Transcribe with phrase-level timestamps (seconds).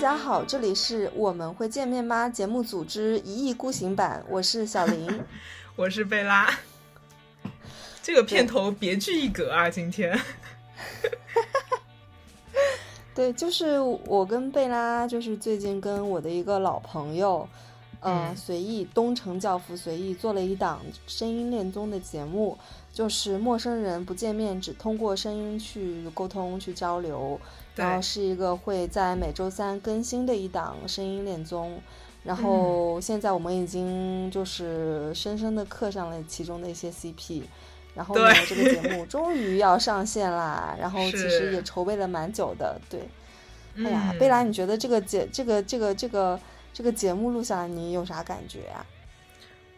[0.00, 2.26] 大家好，这里是我们会见面吗？
[2.26, 5.06] 节目组织一意孤行版，我是小林，
[5.76, 6.48] 我是贝拉。
[8.02, 10.18] 这个片头别具一格啊，今天。
[13.14, 17.46] 对，就是我跟贝拉，就是最近跟我的一个老朋友，
[18.00, 22.56] 呃，随意东城教父随意做了一档声音恋综的节目，
[22.90, 27.38] 就是陌生人不见面，只通过声音去沟通、去交流，
[27.76, 31.80] 然后是一个会在每周三更新的一档声音恋综，
[32.24, 37.42] 然后现在我们已经就是深深的刻上了其中的一些 CP。
[37.92, 40.76] 然后呢，这个节目终于要上线啦！
[40.78, 43.00] 然后其实也筹备了蛮久的，对。
[43.84, 46.38] 哎呀，贝拉，你觉得这个节、这个、这个、这个、
[46.72, 48.86] 这个节目录下来，你有啥感觉呀？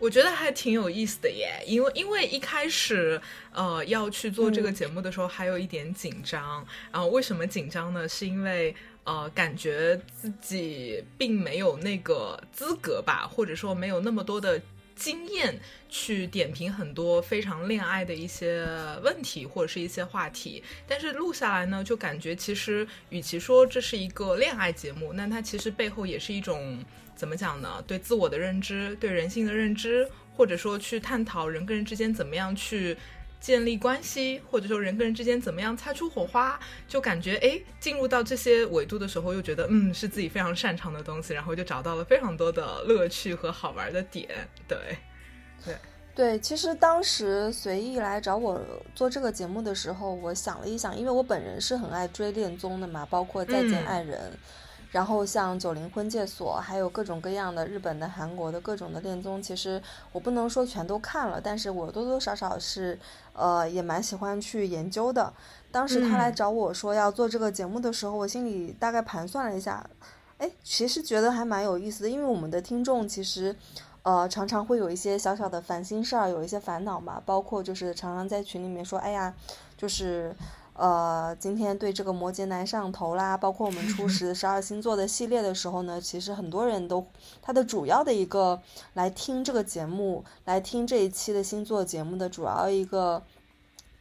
[0.03, 3.21] 我觉得还挺有意思的耶，因为因为一开始
[3.53, 6.67] 呃要去做这个节目的时候，还有一点紧张。
[6.91, 8.09] 然后为什么紧张呢？
[8.09, 14.61] 是因为呃感觉自己并没有那个资格吧，或者说没有那么多的。
[14.95, 18.65] 经验去点评很多非常恋爱的一些
[19.03, 26.85] 问题或者是一些话题，但是录下来呢，就感觉其实与其说这是一个恋爱节目，那它其实背后也是一种
[27.23, 27.69] 怎么讲呢？
[27.87, 32.97] 对自我的认知，对人性的认知，或者说去探讨人跟人之间怎么样去。
[33.39, 44.29] 建立关系，或者说人跟人之间怎么样擦出火花，就感觉哎，进入到这些维度的时候，又觉得嗯是自己非常擅长的东西，然后就找到了非常多的乐趣和好玩的点。
[44.69, 44.79] 对，
[45.65, 45.75] 对，
[46.15, 46.39] 对。
[46.39, 48.61] 其实当时随意来找我
[48.95, 54.31] 做这个节目的时候，我想了一想，因为我本人是很爱追恋综的嘛，包括《再见爱人》。
[54.93, 62.99] 然后像九零婚介所，还有各种各样的日本的、韩国的各种的恋综，其实我不能说全都看了，但是我多多少少是，
[63.33, 65.33] 呃，也蛮喜欢去研究的。
[65.71, 69.89] 当时他来找我说要做这个节目的时候，我心里大概盘算了一下，
[70.37, 73.57] 哎，其实觉得还蛮有意思的，因为我们的听众其实，
[74.03, 79.35] 呃，常常会有一些小小的烦心事儿，有一些烦恼嘛，包括就是常常在群里面说，哎呀，
[79.75, 80.37] 就是。
[80.83, 87.07] 呃，今天对这个摩羯男上头啦，包括我们初十十二星座的系列的时候呢，其实很多人都，
[87.41, 88.61] 他的主要的一个
[88.95, 93.23] 来听这个节目，来听这一期的星座节目的主要一个。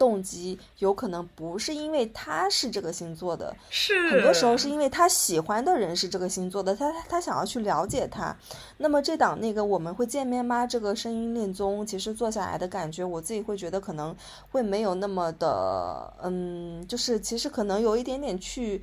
[0.01, 8.35] 动机有可能不是因为他是这个星座的，是很多时候是因为他喜欢的人是这个星座的，他他想要去了解他。
[8.77, 10.65] 那么这档那个我们会见面吗？
[10.65, 14.15] 这个声音恋综其实做下来的感觉，我自己会觉得可能
[14.49, 18.81] 会没有那么的，嗯，就是其实可能有一点点去，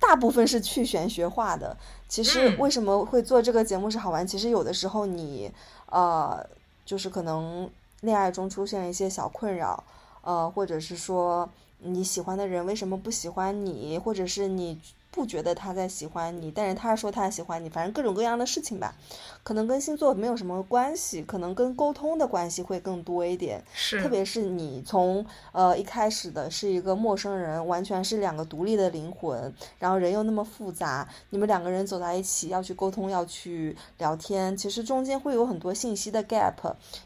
[0.00, 1.76] 大部分是去玄学化的。
[2.08, 4.26] 其实为什么会做这个节目是好玩？
[4.26, 5.48] 其实有的时候你
[5.86, 6.44] 呃，
[6.84, 7.70] 就是可能
[8.00, 9.84] 恋爱中出现一些小困扰。
[10.22, 11.48] 呃，或者是说
[11.78, 14.78] 你喜欢的人为什么不喜欢你，或者是你。
[15.18, 18.94] 不觉得他在喜欢你，但是他说他喜欢你，反正各种各样的事情吧，
[19.42, 23.60] 可能跟星座没有什么关系，可能跟沟通的关系会更多一点。
[23.74, 36.54] 是，特别是你从呃一开始的是一个陌生人，完全是两个独立的灵魂，然后人又那么复杂，你们两个人走在一起要去沟通，要去聊天，其实中间会有很多信息的 gap，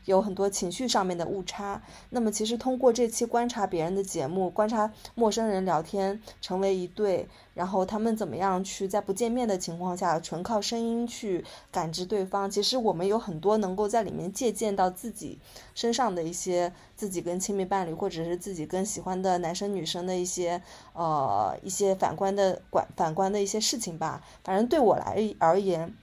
[0.04, 1.80] 有很多情绪上面的误差。
[2.10, 7.26] 那么其实通过这期观察别人的节目，观察陌生人聊天，成为一对。
[7.54, 12.50] 然后他们怎么样去在不见面的情况下，纯靠声音去感知对方？
[12.50, 15.38] 其实我们有很多能够在里面借鉴到自己
[15.74, 20.62] 身上的一些自己跟亲密伴侣，或者是自己跟喜欢的男生女生的一些
[20.94, 24.22] 呃一些反观的管反观的一些事情吧。
[24.42, 25.94] 反正对我来而言，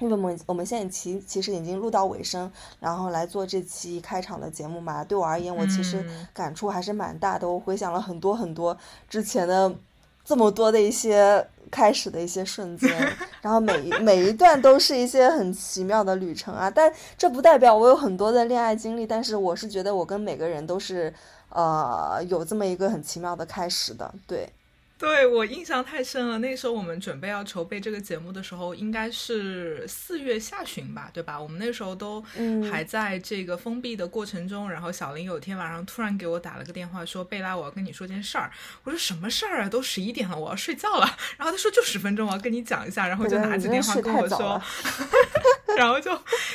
[0.00, 5.02] 因为我们我们现在其其实已经录到尾声，然后来做这期开场的节目嘛。
[5.02, 7.48] 对我而言，我其实感触还是蛮大的。
[7.48, 8.76] 我回想了很多很多
[9.08, 9.74] 之前的。
[10.30, 12.88] 这么多的一些开始的一些瞬间，
[13.42, 16.70] 然后每一每一段都是一些很奇妙的旅程啊！
[16.70, 21.12] 但这不代表我有很多的恋爱经历，但是我是觉得我跟每个人都是，
[21.48, 24.48] 呃，有这么一个很奇妙的开始的，对。
[25.00, 31.40] 对我印象太深了，那时候我们准备要筹备这个节目的时候，应该是四月下旬吧，对吧？
[31.40, 32.22] 我们那时候都
[32.70, 34.70] 还在这个封闭的过程中。
[34.70, 38.52] 然后小林有天晚上突然给我打了个电话，说：“贝拉，我要跟你说件事儿。”
[38.84, 39.68] 我说：“什么事儿啊？
[39.70, 41.06] 都十一点了，我要睡觉了。”
[41.38, 44.60] 然后他说：“就十分钟，我要跟你讲一下。”然后就拿起电话跟我说，
[45.78, 46.10] 然后就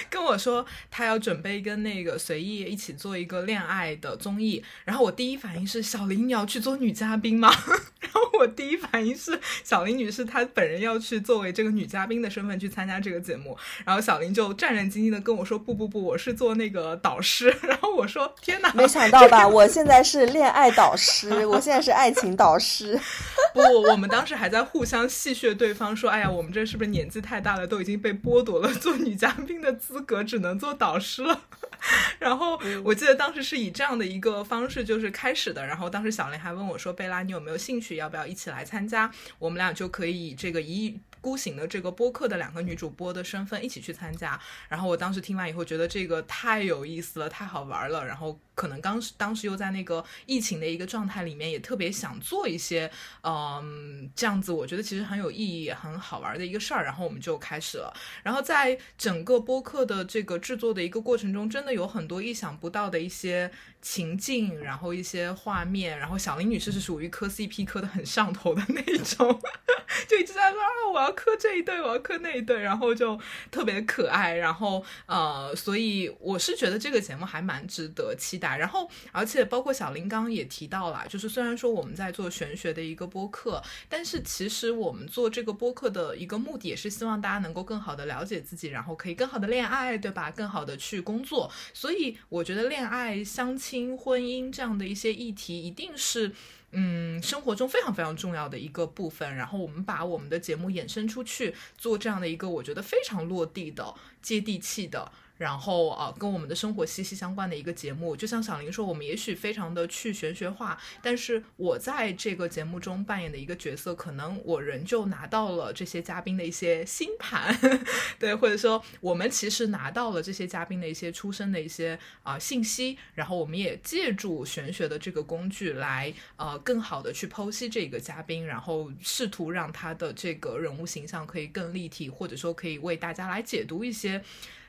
[0.08, 4.64] 跟我说他要准备跟那个随意一起做一个恋爱的综艺。
[4.84, 7.52] 然后我第一反应是：小林，你要去做女嘉宾吗？
[8.00, 23.00] 然后我第一反应是小林女士她本人要去作为这个女嘉宾的身份去参加这个节目，然后小林就战战兢兢的跟我说不不不，我是做那个导师， 然后我说天哪，没想到吧，我现在是恋爱导师，我现在是爱情导师。
[23.54, 31.42] 不，我们当时还在互相戏谑对方，说：“哎呀，我们这是不是年纪太大了，都已经被剥夺了做女嘉宾的资格，只能做导师了。”
[32.20, 35.66] 然后我记得当时是以这样的一个方式就是开始的。
[35.66, 37.98] 然后当时小林还问我说：“贝拉，你有没有兴趣？
[37.98, 39.12] 要不要一起来参加？
[39.38, 44.40] 我们俩就可以以这个一意孤行的这个播客的两个女主播的身份一起去参加。”
[44.70, 48.06] 然后我当时听完以后觉得这个太有意思了，太好玩了。
[48.06, 52.90] 然后可能当时当时又在那个疫情的一个状态里面，也特别想做一些。
[53.22, 56.84] 嗯，这样子我觉得其实很有意义，很好玩的一个事儿。
[56.84, 57.94] 然后我们就开始了。
[58.24, 66.00] 然后在整个播客的这个制作的一个过程中，真的有很多意想不到的一些情境，然后一些画面。
[66.00, 69.42] 然后小林女士是属于磕 CP 磕的很上头的那种，
[70.08, 73.20] 就一直在说啊，我要磕这一对，我要磕那一对，然后就
[73.52, 74.36] 特别可爱。
[74.36, 78.45] 然后呃，所以我是觉得这个节目还蛮值得期待。
[78.58, 83.26] 然后而且包括小林刚也提到了，就是虽然说我们在做玄学的一个播。
[83.36, 90.32] 客，但是其实我们做这个播客的一个目的，也是希望大家能够更好的了解自己，然后可以更好的恋爱，对吧？
[90.32, 91.52] 更好的去工作。
[91.74, 96.32] 所以我觉得恋爱、相亲、婚姻这样的一些议题，一定是
[96.72, 99.36] 嗯生活中非常非常重要的一个部分。
[99.36, 105.12] 然后我们把我们的节目衍生出去，做这样的一个我觉得非常落地的、接地气的。
[105.38, 117.58] 然后啊，跟我们的生活息息相关的一个节目，就像小林说，我们也许非常的去玄学化，但是我在这个节目中扮演的一个角色，可能我仍旧拿到了这些嘉宾的一些星盘，
[118.18, 134.24] 对，或者说我们其实拿到了这些嘉宾的一些出生的一些啊信息，然后我们也借助玄学的这个工具来呃更好的去剖析这个嘉宾，然后试图让他的这个人物形象可以更立体，或者说可以为大家来解读一些。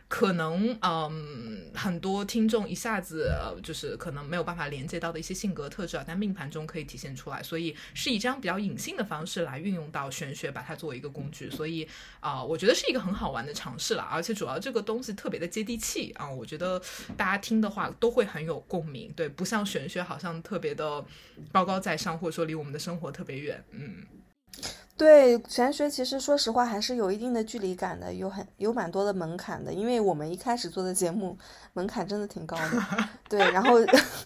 [0.08, 11.86] 可能嗯，很多听众一下子就是可能没有办法连接到的一些性格特质啊，在命盘中可以体现出来，所以是以这样比较隐性的方式来运用到玄学，把它作为一个工具，所以
[12.20, 16.80] 啊，我觉得是一个很好玩的尝试了，而且主要这个东西特别的接地气啊，我觉得
[17.16, 21.04] 大家听的话都会很有共鸣，对，不像玄学好像特别的
[21.50, 24.06] 高高在上，或者说离我们的生活特别远，嗯。
[24.96, 29.70] 对玄学，其实说实话还是有一定的距离感的，有很有蛮多的门槛的。
[29.72, 31.36] 因为我们一开始做的节目
[31.74, 32.82] 门槛真的挺高的，
[33.28, 33.38] 对。
[33.50, 33.74] 然后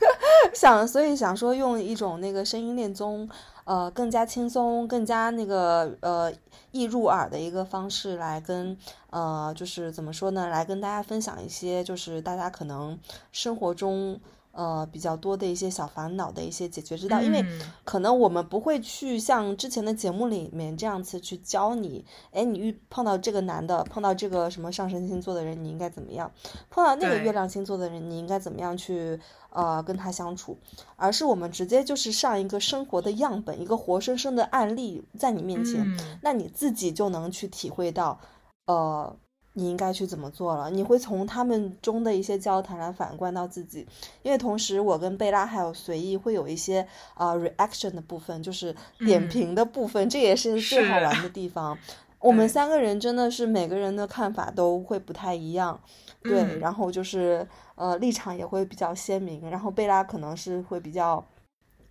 [0.54, 3.28] 想，所以想说用一种那个声音恋综，
[3.64, 6.32] 呃，更加轻松、更加那个呃
[6.70, 8.76] 易入耳的一个方式来跟
[9.10, 10.46] 呃，就是怎么说呢？
[10.46, 12.96] 来跟大家分享一些，就是大家可能
[13.32, 14.20] 生活中。
[14.52, 17.44] 呃，比较多的一些小烦恼的一些解决之道，因为
[17.84, 26.30] 可能我们不会去像之前的节目里面这样子去教你，哎，你遇碰到这个男的，碰到这个什么上升星座的人，你应该怎么样？
[26.68, 29.20] 碰到那个月亮星座的人，你应该怎么样去
[29.50, 30.58] 呃跟他相处？
[30.96, 35.86] 而是我们直接就是上一个生活的样本，一个活生生的案例在你面前，
[36.22, 38.18] 那你自己就能去体会到，
[38.66, 39.16] 呃。
[39.60, 40.70] 你应该去怎么做了？
[40.70, 43.86] 你会从他们中的一些交谈来反观到自己，
[44.22, 51.76] 因为同时我跟贝拉还有随意会有一些啊 reaction 的部分，就是点评的部分，这也是最好玩的地方。
[52.18, 55.78] 我们三个人真的是每个人的看法都会不太一样，
[56.22, 59.50] 对，然后就是呃立场也会比较鲜明。
[59.50, 61.22] 然后贝拉可能是会比较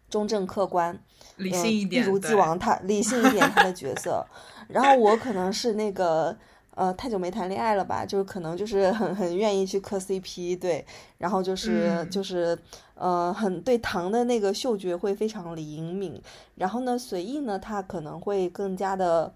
[0.09, 0.99] 中正客观，
[1.37, 4.25] 理性一点，一如既往他理性一点他的角色，
[4.67, 6.35] 然后我可能是那个。
[6.79, 8.05] 呃，太久没谈恋爱了吧？
[8.05, 10.85] 就是可能就是很很愿意去磕 CP，对，
[11.17, 12.57] 然后就是就是
[12.95, 16.21] 呃，很对糖的那个嗅觉会非常灵敏。
[16.55, 19.29] 然后呢，随意呢，他可能会更加的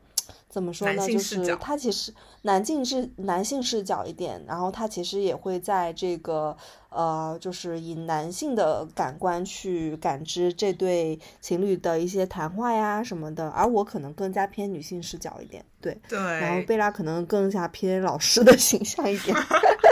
[0.48, 1.06] 怎么说呢？
[1.06, 6.56] 就是他其实男性是男性视角一点，然后他其实也会在这个。
[6.96, 16.20] 呃，就是以男性的感官去感知这对情侣的一些谈话呀什么的，而我可能更加偏女性视角一点，对对。
[16.20, 19.36] 然后贝拉可能更加偏老师的形象一点。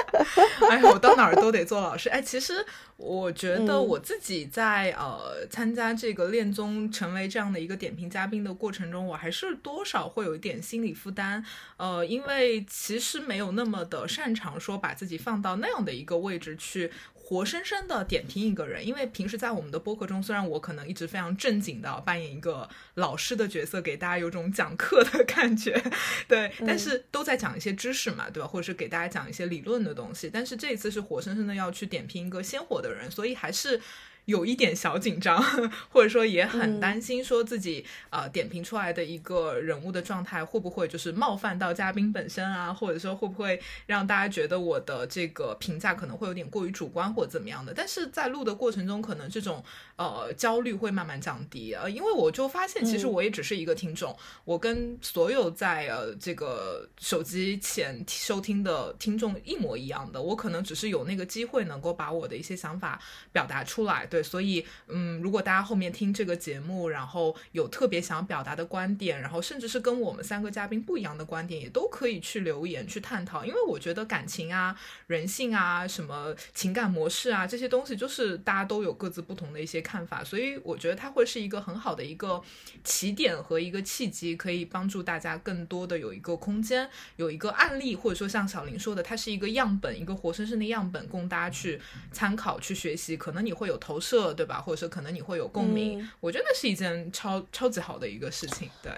[0.70, 2.10] 哎呀，我到哪儿都得做老师。
[2.10, 2.66] 哎，其实
[2.98, 11.44] 我觉得我自己在呃参加这个恋综，成为这样的一个点评嘉宾的过程中，我还是多少会有一点心理负担。
[11.78, 16.92] 呃，因为其实没有那么的擅长说把自己放到那样的一个位置去。
[17.32, 25.82] 活生生的点评一个人，因为平时在我们的播客中，虽然我可能一直非常正经的扮演一个老师的角色，给大家有种讲课的感觉，
[26.28, 28.48] 对，但是都在讲一些知识嘛，对吧？
[28.50, 30.30] 或者是给大家讲一些理论的东西。
[30.30, 33.80] 但是这一次是活生生的要去点评一个鲜活的人，所以还是
[34.26, 35.42] 有一点小紧张，
[35.90, 47.74] 或者说也很担心，说自己呃点评出来的一个人物的状态会不会就是冒犯到嘉宾本身啊，或者说会不会让大家觉得我的这个评价可能会有点过于主观或怎么样的？
[47.74, 49.64] 但是在录的过程中，可能这种
[49.96, 63.02] 呃焦虑会慢慢降低呃，因为我就发现其实我也只是一个听众，我跟所有在呃这个手机前收听的听众一模一样的，我可能只是有那个机会能够把我的一些想法
[63.32, 64.06] 表达出来。
[64.12, 73.46] 对，所以，嗯，如果大家后面听这个节目，然后有特别想表达的观点，然后甚至是跟我们三个嘉宾不一样的观点，也都可以去留言去探讨。
[73.46, 74.78] 因为我觉得感情啊、
[75.08, 82.42] 人性啊、什么情感模式啊这些东西，就是大家都有各自不同的一些看法，所以我觉得它会是一个很好的一个
[82.84, 91.80] 起点和一个契机，可以帮助大家更多的有一个空间，有一个案例，或者说像小林说的，它是一个样本，一个活生生的样本，供大家去
[92.12, 93.16] 参考、去学习。
[93.16, 94.01] 可能你会有投。
[94.02, 94.60] 设对吧？
[94.60, 98.68] 或者说可能你会有共鸣，我觉得那是一件超超级好的一个事情。
[98.82, 98.92] 对，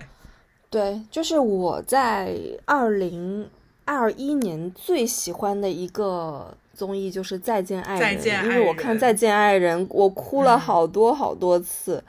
[0.70, 3.48] 对，就是我在二零
[3.86, 12.04] 二一年最喜欢的一个综艺就是《再见爱人》，因为我看《再见爱人》，我哭了好多好多次。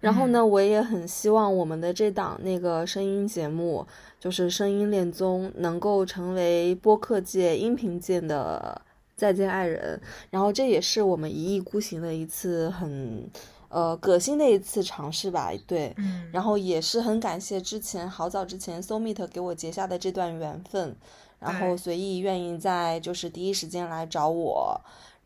[0.00, 3.86] 然后呢，我也很希望我们的这档那个声音节目，
[4.18, 8.82] 就是《声音恋综》，能够成为播客界、音频界的。
[9.20, 10.00] 再见爱人，
[10.30, 13.28] 然后这也是我们一意孤行的一次很，
[13.68, 15.52] 呃，革新的一次尝试吧。
[15.66, 20.96] 对，嗯，然后也是很感谢之前好早之前 So Meet 给我结下的这段缘分，
[21.38, 24.80] 然后随意愿意在就是第一时间来找我。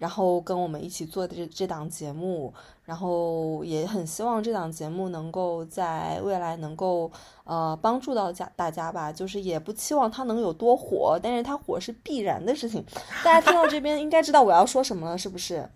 [0.04, 2.52] 然后跟我们一起做的这这档节目，
[2.84, 7.10] 然后也很希望这档节目能够在未来能够
[7.44, 9.10] 呃帮助到家大家吧。
[9.10, 12.84] 就是也不期望它能有多火，但是它火是必然的事情。
[13.24, 15.66] 大家听到这边应该知道我要说什么了，是不是？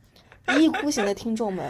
[0.49, 1.67] 一意孤行的听众们，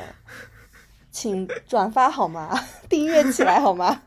[1.12, 2.58] 请转发好吗？
[2.90, 4.02] 订阅起来好吗？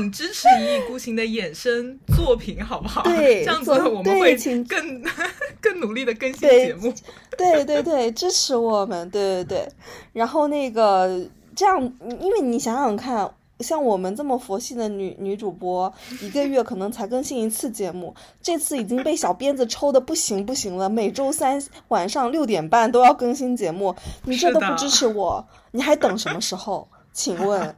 [0.00, 3.02] 请支持一意孤行的衍生作品，好不好？
[3.02, 5.02] 对， 这样子我们会更
[5.60, 6.92] 更努力的更新节目。
[7.36, 9.68] 对对对，支持我们，对对对。
[10.12, 11.80] 然后那个这样，
[12.20, 13.30] 因为你想想看，
[13.60, 15.92] 像我们这么佛系的女女主播，
[16.22, 26.88] 一个月可能才更新一次节目，这次已经被小鞭子抽的不行不行了，每周三晚上六点半都要更新节目，你这都不支持我，你还等什么时候？
[27.12, 27.76] 请问？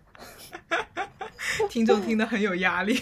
[1.70, 3.00] 听众听得很有压力，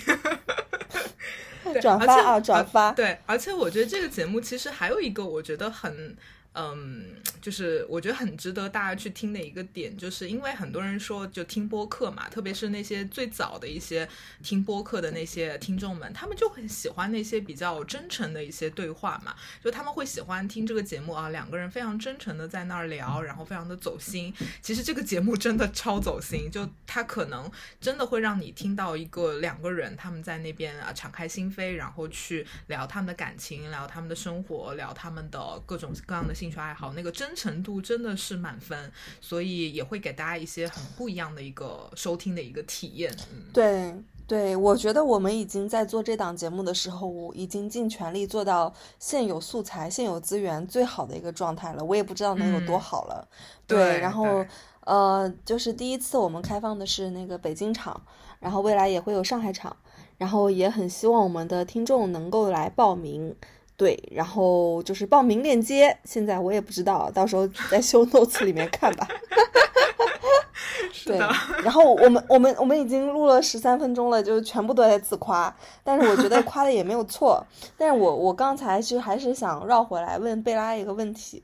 [1.80, 2.92] 转发啊，转发！
[2.92, 6.16] 对，而且我觉得这个节目其实还有一个，我觉得很。
[6.52, 14.08] 嗯，就是我觉得很值得大家去听的一个点，就是因为很多人说就听播客嘛，特别是那些最早的一些
[14.42, 24.34] 听播客的那些听众们，他们就很喜欢那些比较真诚的一些对话嘛，就他们会喜欢听这个节目啊，两个人非常真诚的在那儿聊，然后非常的走心。
[24.60, 27.48] 其实这个节目真的超走心，就他可能
[27.80, 36.34] 真的会让你听到一个两个人他们在那边啊敞开心扉，然后去聊他们的感情，聊他们的生活，聊他们的各种各样的。
[36.40, 43.14] 兴趣爱好那个真诚度真的是满分，所以也会给大家一些很不一样的一个收听的一个体验。
[43.52, 43.94] 对
[44.26, 51.84] 对，我觉得我们已经在做这档节目的时候，我已经尽全力做到现有素材、现有资源最好的一个状态了。
[51.84, 53.28] 我也不知道能有多好了。
[53.66, 54.42] 对，然后
[54.84, 58.00] 呃，就是第一次我们开放的是那个北京场，
[58.38, 59.76] 然后未来也会有上海场，
[60.16, 63.36] 然后也很希望我们的听众能够来报名。
[63.80, 69.08] 对，然后就是报名链接，现在我也不知道，到时候在 修 notes 里面看吧。
[71.06, 71.16] 对，
[71.64, 77.42] 然后我们我们我们已经录了十三分钟了，就全部都在自夸，但是我觉得夸的也没有错。
[77.78, 81.42] 但是我我刚才其实还是想绕回来问贝拉一个问题，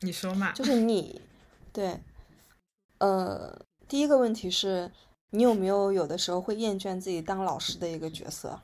[0.00, 0.52] 你说嘛？
[0.52, 1.22] 就是你，
[1.72, 1.98] 对，
[2.98, 4.92] 呃，第一个问题是，
[5.30, 8.60] 你有没有有的时候会厌倦自己当老师的一个角色？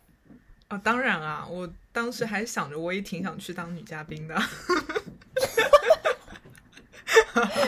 [0.75, 4.35] 啊，当然啊，我当时还想着，我也挺想去当女嘉宾的。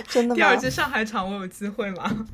[0.09, 0.37] 真的吗？
[0.37, 2.27] 第二季上海场我有机会吗？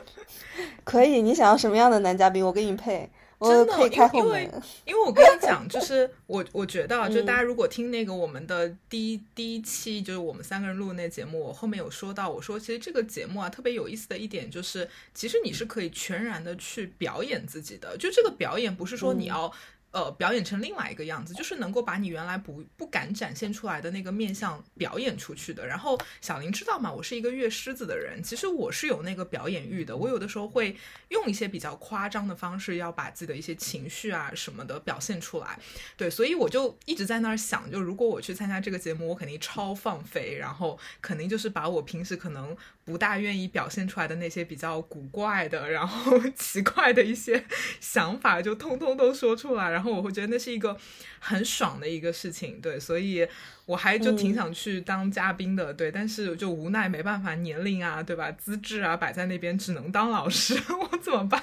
[0.84, 3.10] 可以，你想要什么样的男嘉宾，我给你配。
[3.42, 3.72] 真的，
[4.12, 4.50] 因为
[4.84, 19.52] 因为我跟你讲，就是我我觉得，就大家如果听那个我们的第一第一期，就是我们三个人录的那节目，我后面有说到，我说其实这个节目啊，特别有意思的一点就是，其实你是可以全然的去表演自己的，就这个表演不是说你要。
[19.92, 25.66] 呃，表演成另外一个样子，就是能够把你原来不不敢展现出来的那个面相表演出去的。
[25.66, 29.96] 然后小林知道嘛，我是一个月狮子的人，其实我是有那个表演欲的。
[29.96, 30.76] 我有的时候会
[31.08, 35.58] 用一些比较夸张的方式，要把自己的一些情绪啊什么的表现出来。
[35.96, 42.56] 对，所以我就一直在那儿想，就如果我去参加这个节目，我肯定超放飞，然后肯定就是把我平时可能
[42.90, 47.44] 不大愿意表现出来的那些比较古怪的，然后 奇怪的一些
[47.80, 49.70] 想法，就通通都说出来。
[49.70, 50.76] 然后我会觉得那是一个
[51.20, 53.26] 很爽的一个事情，对，所以
[53.66, 60.54] 我还就挺想去当嘉宾的，对，但是就无奈没办法，年龄啊，对吧，资质啊摆在那边，只能当老师，
[60.90, 61.40] 我怎么办？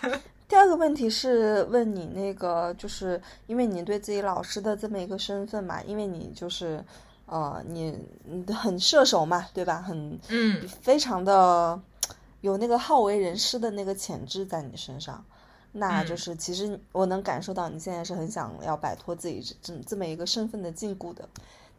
[0.50, 6.84] 第二个问题是问你那个，就是因为你对自己老师的这么一个身份嘛，因为你就是
[7.27, 7.96] 呃，你
[8.51, 9.81] 很射手嘛，对吧？
[9.81, 11.79] 很嗯，非常的
[12.41, 15.24] 有那个好为人师的那个潜质在你身上。
[15.74, 21.29] 那就是其实我能感受到你现在是很想要摆脱自己这这么一个身份的禁锢的。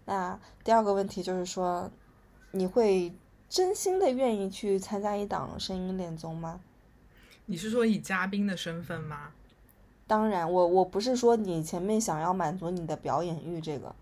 [0.05, 1.91] 那第二个问题就是说，
[2.53, 3.13] 你会
[3.49, 6.61] 真心的愿意去参加一档声音恋综吗？
[7.47, 9.31] 你是说以嘉宾的身份吗？
[10.07, 13.97] 当然，我我不是说你前面想要满足你的表演欲这个，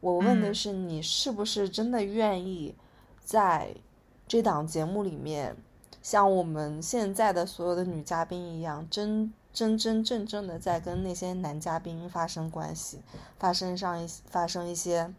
[0.00, 2.74] 我问的是你是不是真的愿意
[3.22, 3.74] 在
[4.26, 5.56] 这档节目里面，
[6.02, 9.32] 像我们现在的所有的女嘉宾一样，真。
[9.52, 13.00] 真真正正的在跟那些男嘉宾发生关系，
[13.36, 15.12] 发生上一发生一些，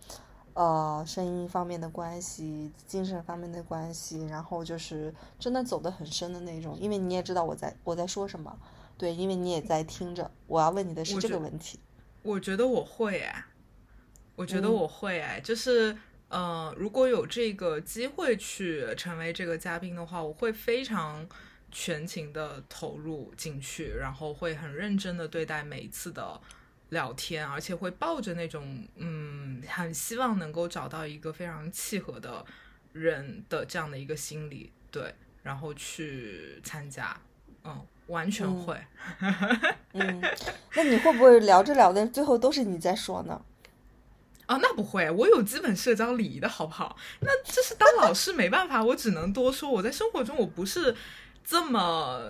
[0.54, 6.80] 呃，声音方面的关系，精神方面的关系，然后就是真的走得很深的那种。
[6.80, 8.58] 因为你也知道我在我在说什么，
[8.98, 10.32] 对，因为你也在听着。
[10.48, 11.78] 我要问你的是这个问题。
[12.24, 13.44] 我觉得我会哎，
[14.36, 15.98] 我觉得我会哎，就是
[16.30, 21.28] 呃，如果有这个机会去成为这个嘉宾的话，我会非常。
[21.74, 26.38] 全情的投入进去，然后会很认真的对待每一次的
[26.90, 32.46] 聊天，而且会抱着那种嗯，很希望能够找到一个非常契合的
[32.92, 37.18] 人的这样的一个心理，对，然后去参加，
[37.64, 38.78] 嗯，完全会。
[39.94, 40.22] 嗯，
[40.76, 43.42] 那你会不会聊着聊着，最后都是你在说呢？
[44.52, 46.98] 啊，那不会，我有基本社交礼仪的好不好？
[47.22, 49.70] 那这是当老师没办法，我只能多说。
[49.70, 50.96] 我在生活中我不是。
[51.44, 51.82] 这么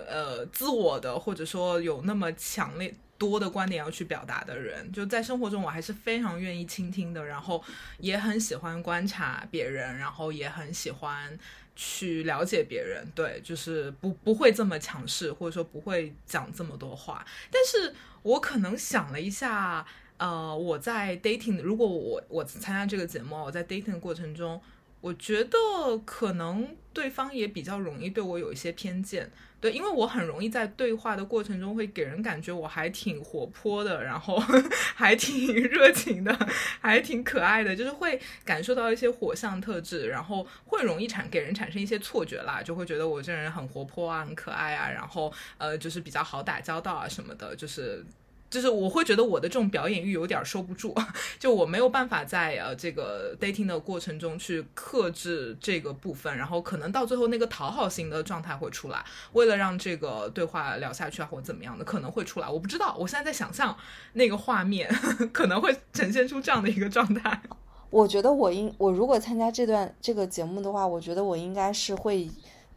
[0.08, 7.62] 呃自我的，或者说有那么强烈多的观点要去表达的人，就在生活中我还是非常愿意倾听的，然后
[7.98, 11.38] 也很喜欢观察别人，然后也很喜欢
[11.76, 13.06] 去了解别人。
[13.14, 17.24] 对，就是不不会这么强势，或者说不会讲这么多话。
[17.50, 19.86] 但是我可能想了一下，
[20.22, 24.60] 呃，我在 dating，如果我我参加这个节目，我在 dating 的过程中。
[25.00, 25.58] 我觉得
[26.04, 29.28] 可能对方也比较容易对我有一些偏见，
[29.60, 34.38] 对，因为我很容易在对话的过程中会给人感觉我还挺活泼的，然后
[34.94, 36.32] 还挺热情的，
[36.80, 48.06] 还挺可爱的，就是会感受到一些火象特质，然后会容易产给人产生一些错觉啦，就会觉得我这人很活泼啊，很可爱啊，然后呃，就是比较好打交道啊什么的，就是。
[48.52, 50.94] 就是我会觉得我的这种表演欲有点收不住，
[51.38, 63.74] 就我没有办法在呃这个 dating 的过程中去克制这个部分，然后可能到最后那个讨好型的状态会出来，为了让这个对话聊下去啊或怎么样的可能会出来，我不知道，我现在在想象
[64.12, 64.86] 那个画面
[65.32, 67.40] 可能会呈现出这样的一个状态。
[67.88, 72.30] 我觉得我应我如果参加这段这个节目的话，我觉得我应该是会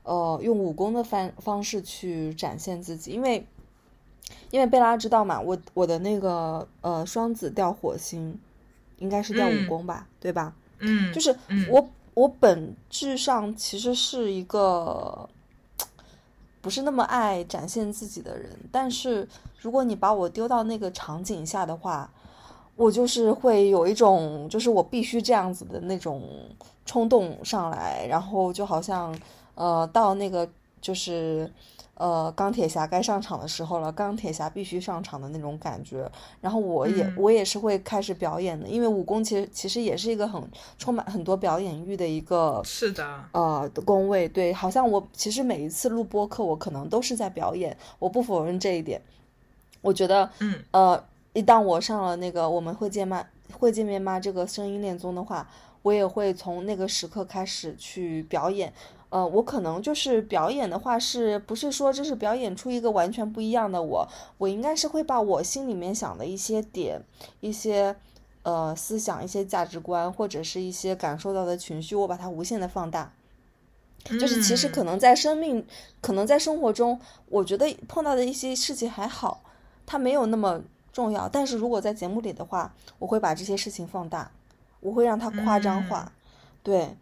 [0.03, 3.45] 呃用武功的方方式去展现自己，因为。
[4.51, 8.39] 因为贝拉知道嘛，我我的那个呃双子掉火星，
[8.99, 10.53] 应该是掉武功吧，对吧？
[10.79, 11.35] 嗯，就是
[11.69, 15.27] 我我本质上其实是一个
[16.61, 19.27] 不是那么爱展现自己的人，但是
[19.59, 22.09] 如果你把我丢到那个场景下的话，
[22.75, 26.23] 我就是会有一种就是我必须这样子的那种
[26.85, 29.13] 冲动上来，然后就好像
[29.55, 30.47] 呃到那个
[30.81, 31.51] 就是。
[31.95, 36.11] 呃，钢铁侠该上场的时候了，钢铁侠必须上场的那种感觉。
[36.41, 40.45] 然后我也我也是会开始表演的，因为武功其实其实也是一个很
[40.77, 44.27] 充满很多表演欲的一个是的呃的工位。
[44.27, 49.01] 对，好像我其实每一次录播课，我可能都是在表演，我不否认这一点。
[49.79, 53.25] 我觉得，嗯呃，一旦我上了那个我们会见吗？
[53.53, 54.19] 会见面吗？
[54.19, 55.47] 这个声音恋综的话，
[55.81, 58.73] 我也会从那个时刻开始去表演。
[59.15, 64.05] 呃，我可能就是表演的话，是不是说这是表演出一个完全不一样的我？
[64.37, 67.01] 我应该是会把我心里面想的一些点、
[67.39, 67.95] 一些
[68.43, 73.13] 呃思想、一些价值观，或者是一些感受到的情绪，我把它无限的放大。
[74.19, 75.65] 就是其实可能在生命，
[76.01, 76.99] 可能在生活中，
[77.29, 79.45] 我觉得碰到的一些事情还好，
[79.85, 81.29] 它没有那么重要。
[81.29, 84.29] 但是如果在节目里的话，我会把这些事情放大，
[84.81, 86.11] 我会让它夸张化，
[86.61, 86.97] 对，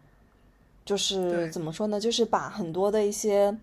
[0.84, 1.98] 就是怎么说呢？
[2.00, 3.56] 就是把很多的一些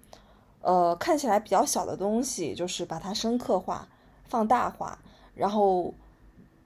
[0.61, 3.87] 呃看起来比较小的东西，就是把它深刻化、
[4.25, 4.99] 放大化，
[5.35, 5.93] 然后。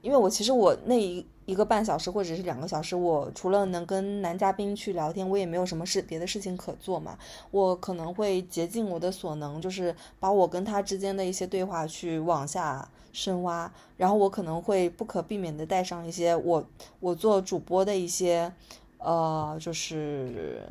[0.02, 7.18] 因为我其实我那一一个半小时或者是两个小时，我除了能跟男嘉宾去聊天，我也没有什么事别的事情可做嘛。
[7.50, 16.64] 我可能会竭尽我的所能，就是把我跟他之间的一些对话去往下深挖，然后我可能会不可避免的带上一些我
[17.00, 18.54] 我做主播的一些
[18.98, 20.64] 呃，就是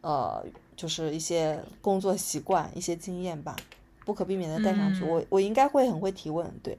[0.00, 0.44] 呃，
[0.76, 3.56] 就是一些工作习惯、一些经验吧，
[4.04, 5.04] 不可避免的带上去。
[5.04, 6.78] 我我应该会很会提问，对。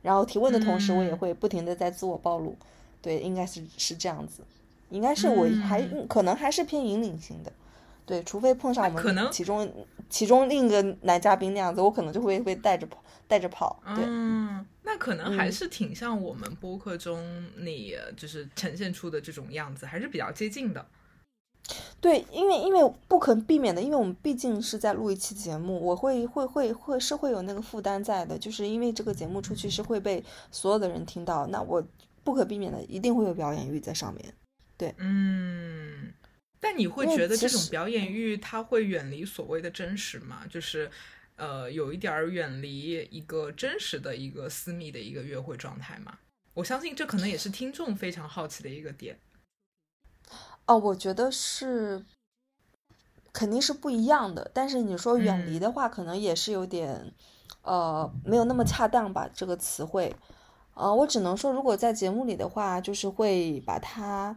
[0.00, 2.54] 然后提问的同时，我也会不停的在自我暴露，
[3.02, 4.42] 对，应该是是这样子，
[4.90, 7.52] 应该是我还可能还是偏引领型的，
[8.06, 9.68] 对，除非碰上我们其中
[10.08, 20.84] 其中另一个男嘉宾那样子，我可能就会被带着跑带着跑，对，嗯，那可能还是挺像我们播客中你就是呈现出的这种样子，还是比较接近的。
[22.00, 31.86] 对，因为因为不可避免的，因为我们毕竟是在录一期节目，我会会会会是会有那个负担在的，就是因为这个节目出去是会被所有的人听到，那我
[32.24, 34.32] 不可避免的一定会有表演欲在上面。
[34.78, 36.14] 对，嗯，
[36.58, 40.46] 但你会觉得这种表演欲它会远离所谓的真实吗？
[40.48, 40.90] 就是
[41.38, 46.18] 呃，有一点远离一个真实的一个私密的一个约会状态嘛？
[46.54, 49.20] 我相信这可能也是听众非常好奇的一个点。
[50.66, 52.04] 哦，我觉得是，
[53.32, 54.50] 肯定是不一样的。
[54.52, 57.14] 但是你说远离的话，可能也是有点，
[57.62, 60.14] 呃，没有那么恰当吧，这个词汇。
[60.74, 64.36] 呃，我只能说，如果在节目里的话，就是会把它，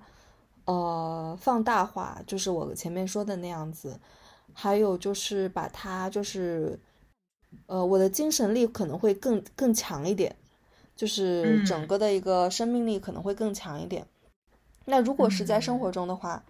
[0.66, 4.00] 呃，放大化，就是我前面说的那样子。
[4.54, 6.78] 还有就是把它，就是，
[7.68, 10.36] 呃，我的精神力可能会更更强一点，
[10.96, 14.06] 就是整个的一个生命力可能会更强一点。
[14.86, 16.44] 那如果是在生活中的话，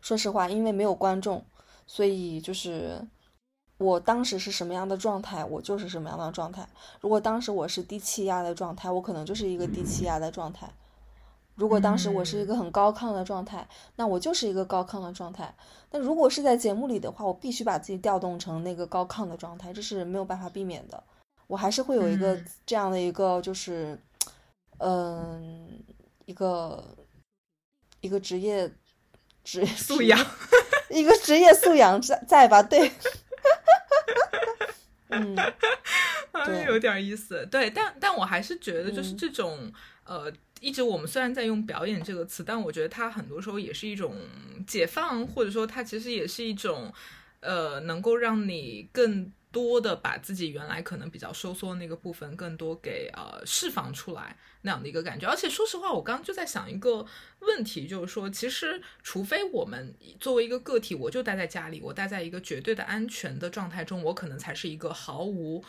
[0.00, 1.44] 说实话，因为没有观众，
[1.86, 3.06] 所以就是
[3.78, 6.68] 我当时是什么样的状态，我就是什么样的状态。
[7.00, 10.68] 如果当时我是低气压的状态，我可能就是一个低气压的状态；
[11.54, 15.54] 如果当时我是一个很高亢的状态，那我就是一个高亢的状态。
[15.90, 21.02] 那如果是在节目里的话，我必须把自己调动成那个高亢的状态，这是没有办法避免的。
[21.46, 23.98] 我还是会有一个这样的一个，就是，
[24.78, 25.82] 嗯。
[26.26, 26.84] 一个
[28.00, 28.68] 一个职业
[29.44, 30.18] 职业素养，
[30.90, 32.60] 一个职业素养在在吧？
[32.60, 32.90] 对，
[35.10, 35.36] 嗯，
[36.44, 37.46] 对，有点意思。
[37.46, 39.72] 对，但但我还是觉得，就是这种
[40.02, 40.32] 呃，
[40.66, 44.16] 一直我们虽然在用“表演”这个词，但我觉得它很多时候也是一种
[44.66, 46.92] 解放，或者说它其实也是一种
[47.40, 49.32] 呃，能够让你更。
[49.52, 55.26] 多的把自己原来可能比较收缩那个部分，更多给呃释放出来那样的一个感觉。
[55.26, 57.06] 而且说实话，我刚刚就在想一个
[57.38, 65.64] 问题，就是说，其实除非我们作为一个个体，我就待在家里，我待在一个绝对的安全的状态中，我可能才是一个毫无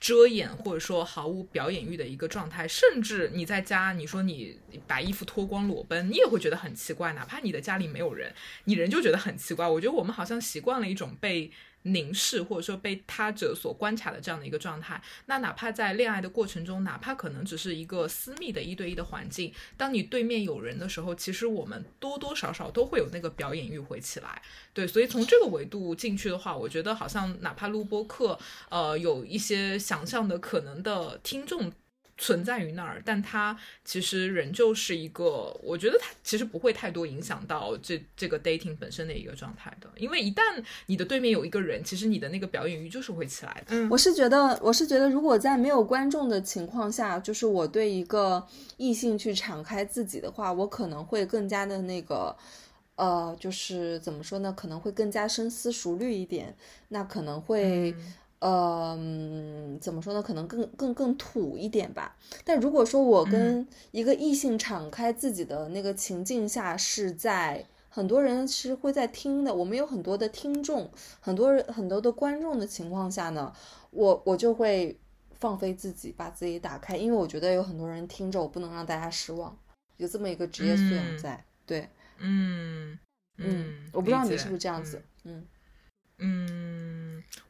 [0.00, 2.66] 遮掩或者说毫无表演欲的一个状态。
[2.66, 8.34] 甚至你在家，你说你把衣服脱光裸奔，你也会觉得很奇怪，哪怕你的家里没有人，
[8.64, 9.66] 你人就觉得很奇怪。
[9.66, 11.50] 我觉得我们好像习惯了一种被。
[11.92, 24.40] 凝视或者说被他者所观察的这样的一个状态，那哪怕在恋爱的过程中，哪怕可能只是一个私密的一对一的环境，当你对面有人的时候，其实我们多多少少都会有那个表演欲会起来。
[24.72, 31.72] 对，所以从这个维度进去的话，我觉得好像哪怕录播课，呃，有一些想象的可能的听众。
[32.18, 40.42] 存在于那儿，但它其实仍旧是一个，我觉得它其实不会太多影响到这这个 dating 本身的一个状态的，因为一旦
[40.86, 43.66] 你的对面有一个人，其实你的那个表演欲就是会起来的。
[43.68, 48.44] 嗯，我是觉得，我是觉得，如果在没有观众的情况下，就是我对一个
[48.76, 52.36] 异性去敞开自己的话，我可能会更加的那个，
[52.96, 54.52] 呃，就是怎么说呢？
[54.56, 56.56] 可能会更加深思熟虑一点，
[56.88, 57.94] 那可能会。
[58.40, 58.96] 呃，
[59.80, 60.22] 怎么说呢？
[60.22, 62.16] 可能更更更土一点吧。
[62.44, 70.88] 但如果说我跟一个异性敞开自己的那个情境下，是在很多人是会在听的，我们有很多的听众，
[71.20, 73.52] 很多人很多的观众的情况下呢，
[73.90, 74.96] 我我就会
[75.32, 79.58] 放飞自己，把自己打开，因为我觉得有很多人听着，我不能让大家失望，
[79.96, 81.44] 有这么一个职业素养在。
[81.66, 82.96] 对，嗯
[83.38, 85.34] 嗯，我不知道你是不是这样子，嗯。
[85.34, 85.46] 嗯，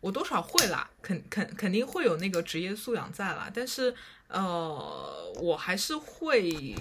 [0.00, 3.94] 我多少会啦，肯肯肯定会有那个职业素养在啦，但是
[4.28, 6.74] 呃，我还是会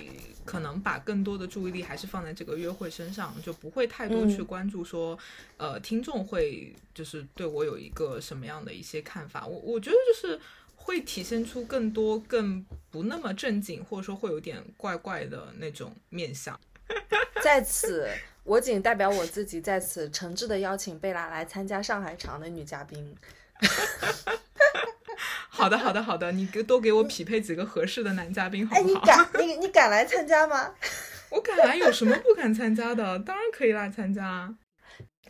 [0.45, 5.17] 可能把更多的注意力还是放在这个约会身上，就不会太多去关注说，
[5.57, 9.45] 呃，听众会就是对我有一个什么样的一些看法。
[9.47, 10.39] 我我觉得就是
[10.75, 16.59] 会体现出更多更不那么正经，或者说会有点怪怪的那种面相。
[17.43, 18.09] 在此，
[18.47, 23.13] 我仅代表我自己在此诚挚的邀请贝拉来参加上海场的女嘉宾。
[25.49, 29.01] 好的，好的，好的，你给多给我匹配几个合适的男嘉宾，好哎，不好？
[29.01, 30.73] 你敢你你敢来参加吗？
[31.29, 33.19] 我敢来，有什么不敢参加的？
[33.19, 34.55] 当然可以来参加啊。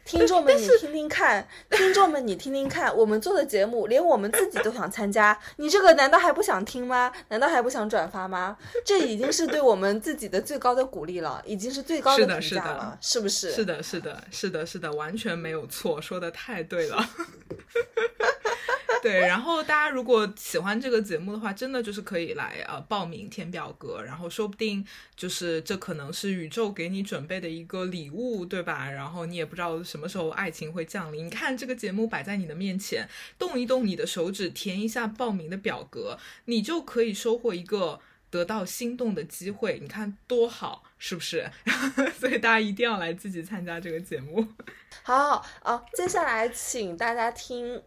[0.07, 7.11] 听众们，你听听看，听众们，你听听看，我们做的节目，连我们自己都想参加，你这个难道还不想听吗？
[7.27, 8.57] 难道还不想转发吗？
[8.85, 13.51] 这已经是对我们自己的最高的鼓励了，已经是最高是的评是的价了，是不是？
[13.51, 17.05] 是的，是的，是的，是的，完全没有错，说的太对了。
[19.07, 28.89] 对，然后大家如果喜欢这个节目的话，真的就是可以来呃报名填表格，然后说不定就是这可能是宇宙给你准备的一个礼物，对吧？
[28.91, 31.25] 然后你也不知道什么时候爱情会降临。
[31.25, 33.07] 你看这个节目摆在你的面前，
[33.39, 39.79] 动一动你的手指，填一下报名的表格，你就可以收获一个得到心动的机会。
[39.81, 41.49] 你看多好，是不是？
[42.19, 44.45] 所以大家一定要来积极参加这个节目。
[45.03, 47.81] 好好啊，接下来请大家听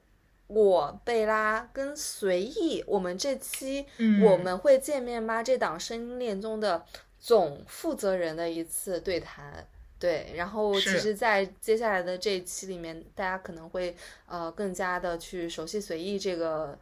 [0.50, 5.42] 我贝拉跟随意，我们这期嗯我们会见面吗？
[5.42, 6.84] 这档声音恋综的
[7.18, 9.66] 总负责人的一次对谈。
[9.98, 16.78] 对，然后其实，在接下来的这一期里面，大家可能会呃更加的去熟悉随意这个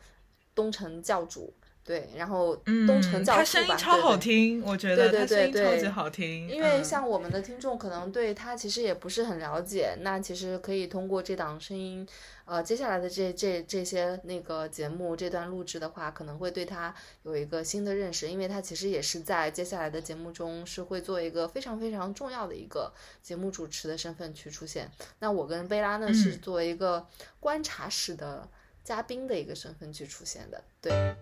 [0.54, 1.52] 东城教主，
[1.88, 2.54] 对，然后
[2.86, 6.46] 东城教父吧，嗯他声音超好听，我觉对对得他声音对对超级好听。
[6.46, 12.06] 因为嗯像我们的听众可能对他其实也不是很了解，那其实可以通过这档声音，
[12.44, 24.90] 呃，接下来的这这这些那个节目这段录制的话，可能会对他有一个新的认识，因为他其实也是在接下来的节目中是会做一个非常非常重要的一个节目主持的身份去出现。
[25.20, 27.06] 那我跟贝拉呢是嗯作为一个
[27.40, 28.46] 观察室的
[28.84, 31.16] 嘉宾的一个身份去出现的，对。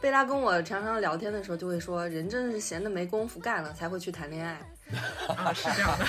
[0.00, 4.60] 贝拉跟我常常聊天的时候，就会说，人真的是闲的没工夫干了，才会去谈恋爱。
[5.28, 6.04] 啊， 是这样的。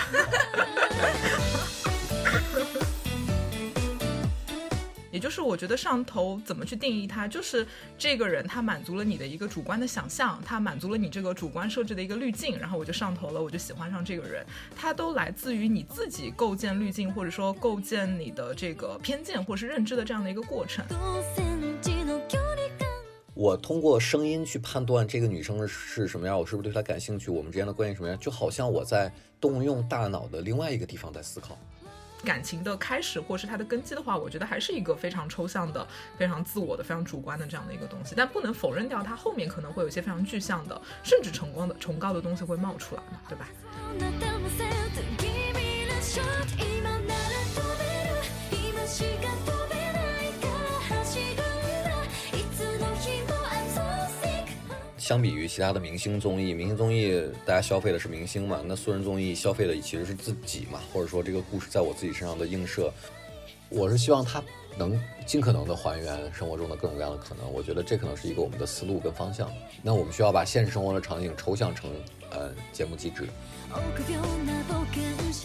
[5.14, 7.66] 也就是我觉得上头怎么去定义它，就是
[8.00, 14.44] 这个人他满足了你的一个主观的想象，他满足了你这个主观设置的一个滤镜，然后我就上头了，我就喜欢上这个人。
[14.76, 20.84] 它都来自于你自己构建滤镜，或者说构建你的这个偏见或是认知的这样的一个过程。
[23.36, 31.56] 我通过声音去判断这个女生是什么样，我是不是对她感兴趣，我们之间的关系什么样，就好像我在动用大脑的另外一个地方在思考。
[32.24, 35.86] 感情的开始或是它的根基的话，我觉得还是一个非常抽象的、
[36.18, 43.48] 非常自我的、非常主观的这样的一个东西，但不能否认掉它后面可能会有一些非常具象的，甚至崇高的、崇高的东西会冒出来嘛，对吧？
[55.04, 62.90] 相比于其他的明星综艺，明星综艺大家消费的是明星嘛，那素人综艺消费的其实是自己嘛，或者说这个故事在我自己身上的映射。
[63.68, 64.42] 我是希望它
[64.78, 69.52] 能尽可能的还原生活中的各种各样的可能，我觉得这可能是一个我们的思路跟方向。
[69.82, 71.92] 那我们需要把现实生活的场景抽象成
[72.32, 73.28] 呃节目机制。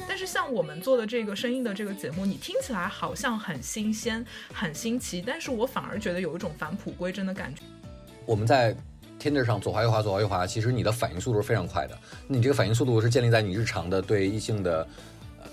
[0.06, 7.62] 但是像我们做的这个声音的这个节目，你听起来好像很新鲜、很新奇，但是我反而觉得有一种返璞归真的感觉。
[8.24, 8.76] 我们在
[9.18, 11.98] Tinder 上左滑右滑左滑右滑，其实你的反应速度是非常快的。
[12.26, 14.86] 你这个反应速度是建立在你日常的对异性的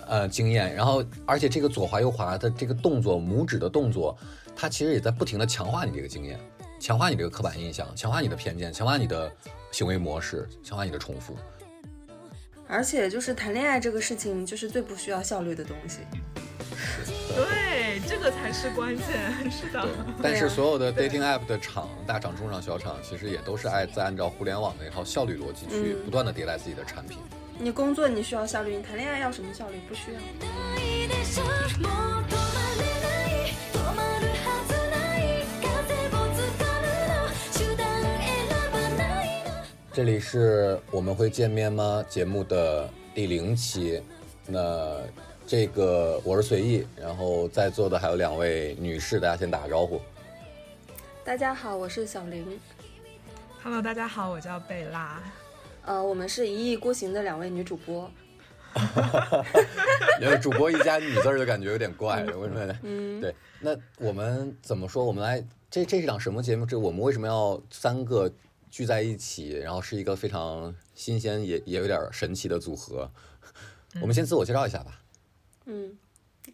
[0.06, 4.16] 呃经验，然后而且这个左滑右滑的这个动作，拇指的动作，
[4.54, 6.38] 它其实也在不停的强化你这个经验，
[6.80, 9.30] 强化你这个刻板印象，强化你的偏见，强化你的
[9.72, 11.36] 行为模式，强化你的重复。
[12.68, 16.00] 而且就是谈恋爱这个事情，就是最不需要效率的东西。
[17.34, 19.06] 对，这个才是关键。
[19.50, 19.90] 是的对，
[20.22, 27.18] 但是所有的 dating app 的厂，大厂、中厂、小厂，其实也都是爱在按照互联网的一套效率逻辑去嗯不断的迭代自己的产品。
[27.58, 29.76] 你工作你需要效率，你谈恋爱要什么效率？
[29.88, 30.20] 不需要。
[39.92, 42.04] 这里是我们会见面吗？
[42.06, 44.02] 节目的第零期，
[44.46, 44.98] 那
[45.46, 50.00] 这个我是随意，然后在座的还有两位女士，大家先打个招呼。
[51.24, 52.58] 大家好，我是小林。
[53.62, 55.22] Hello，大家好，我叫贝拉。
[55.84, 58.10] 呃，我们是一意孤行的两位女主播。
[60.20, 62.76] 因为主播一加女字儿的感觉有点怪， 为什么呢？
[62.82, 65.04] 嗯，对，那我们怎么说？
[65.04, 66.66] 我们来，这这是档什么节目？
[66.66, 68.28] 这我们为什么要三个
[68.68, 69.52] 聚在一起？
[69.52, 73.08] 然后是一个非常新鲜也也有点神奇的组合。
[74.00, 75.00] 我们先自我介绍一下吧。
[75.66, 75.96] 嗯，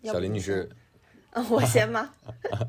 [0.03, 0.69] 小林女士，
[1.31, 2.13] 嗯， 我先吗？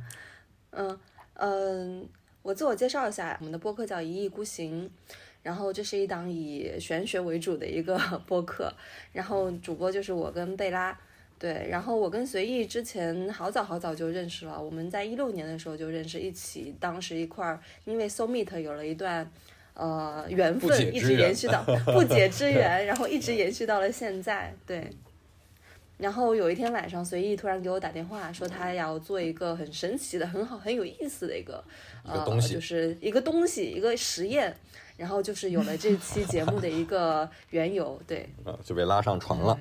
[0.71, 0.99] 嗯
[1.33, 2.07] 嗯，
[2.41, 4.89] 我自我介绍一下，我们的播客叫一意孤行，
[5.41, 8.71] 然后这是一档以玄学为主的一个 播客，
[9.11, 10.97] 然后主播就是我跟贝拉。
[11.39, 19.29] 对，然后我跟随意之前好早好早就认识了，我们在一六年的时候就认识，一起当时一块儿，因为 So Meet 有了一段
[19.73, 24.55] 呃缘分，一直延续到不解之缘，然后一直延续到了现在。
[24.65, 24.89] 对，
[26.03, 31.63] 然后有一天晚上，随意突然给我打电话，说他要做一个很神奇的、很好、很有意思的一个
[32.03, 34.53] 呃，个东西就是一个东西，一个实验。
[34.95, 39.57] 然后就是有了这期节目的一个缘由，对啊，就被拉上床了。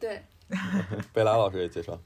[0.00, 0.22] 对，
[1.12, 2.00] 贝拉老师也介绍，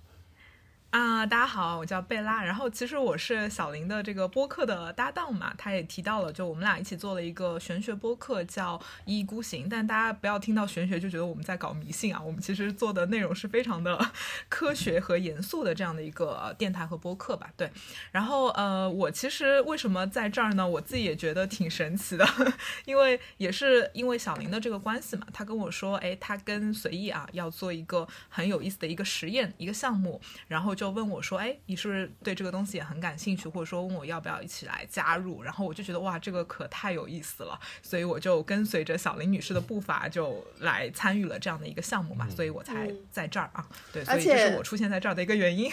[0.94, 2.44] 啊，大家好，我叫贝拉。
[2.44, 9.68] 然后其实我是小林的这个播客的搭档嘛，他也提到了，就我们俩一起做了一个玄学播客，叫一意孤行。
[9.68, 13.98] 但大家不要听到玄学就觉得我们在搞迷信啊，我们其实做的内容是非常的
[14.48, 17.50] 科学和严肃的这样的一个电台和播客吧。
[17.57, 17.68] 对，
[18.12, 20.64] 然后呃，我其实为什么在这儿呢？
[20.64, 22.24] 我自己也觉得挺神奇的，
[22.87, 35.42] 因为也是因为小林的这个关系嘛，他跟我说，哎，他跟随意啊要做一个很有意思的一个实验一个项目，然后就问我说，哎，你是不是对这个东西也很感兴趣，或者说问我要不要一起来加入？
[35.42, 43.66] 然后我就觉得哇，这个可太有意思了，所以我就跟随着小林女士的步伐，就来参与了这样的一个项目嘛，所以我才嗯在这儿啊。
[43.92, 45.73] 对，所而以这是我出现在这儿的一个原因。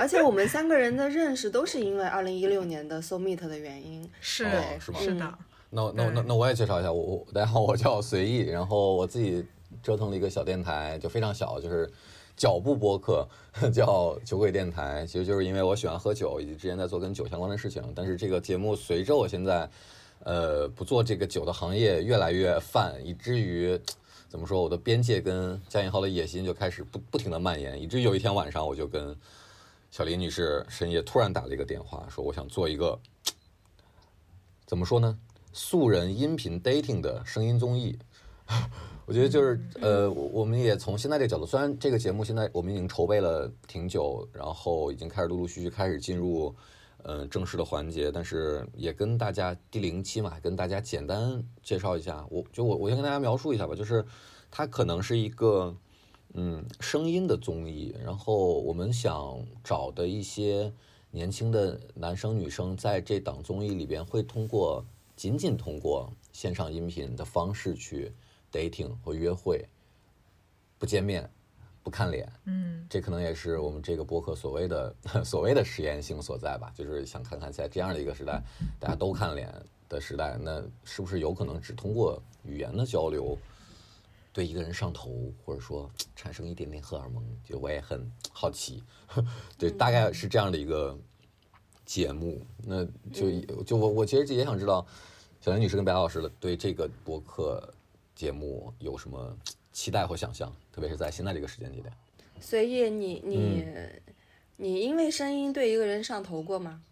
[0.00, 4.08] 而且我们三个人的认识都是因为二零一六年的 So Meet 的原因。
[4.20, 5.38] 是、哦是吗是的。
[5.70, 9.44] 那那那那我也介绍一下，我我大家好，我叫随意，然后我自己
[9.82, 11.90] 折腾了一个小电台，就非常小，就是
[12.38, 13.28] 脚步播客，
[13.74, 15.04] 叫酒鬼电台。
[15.04, 17.82] 其实就是因为我喜欢喝酒，以及之前在做跟酒相关的事情。
[17.94, 19.68] 但是这个节目随着我现在，
[20.20, 23.78] 呃，不做这个酒的行业越来越泛，以至于
[24.30, 29.16] 怎么说，我的边界跟加引号的野心就开始不不停的蔓延，以至于有一天晚上我就跟
[29.90, 32.98] 小林女士深夜突然打了一个电话，说我想做一个
[34.64, 35.18] 怎么说呢？
[35.54, 37.98] 素人音频 dating 的声音综艺，
[39.08, 46.54] 我觉得就是呃，我们也从现在这个角度，虽然这个节目现在我们已经筹备了挺久，然后已经开始陆陆续续开始进入、
[47.02, 52.22] 呃正式的环节，但是也跟大家第零期嘛，跟大家简单介绍一下。
[52.28, 54.04] 我就我我先跟大家描述一下吧，就是
[54.50, 55.74] 它可能是一个
[56.34, 60.70] 嗯声音的综艺，然后我们想找的一些
[61.12, 64.84] 年轻的男生女生在这档综艺里边会通过
[65.16, 68.12] 仅仅通过线上音频的方式去
[68.52, 69.64] dating 或约会，
[70.78, 71.28] 不见面，
[71.82, 78.42] 不看脸，嗯，这可能也是我们这个播客所谓的 所谓的实验性所在吧，就是想看看在这样的一个时代，
[78.78, 79.52] 大家都看脸
[79.88, 83.36] 的时代，那是不是有可能只通过语言的交流，
[84.32, 87.24] 对一个人上头，或者说产生一点点荷尔蒙？
[87.44, 88.82] 就我也很好奇，
[89.58, 90.96] 对，大概是这样的一个
[91.84, 92.40] 节目。
[92.58, 94.86] 那就就我我其实也想知道，
[95.40, 97.72] 小林女士跟白老师的对这个播客
[98.18, 99.38] 节目有什么
[99.70, 101.92] 期待或想象， 特别是在现在这个时间节点。
[102.40, 104.02] 随意，你你、嗯
[104.56, 106.82] 你因为声音对一个人上头过吗？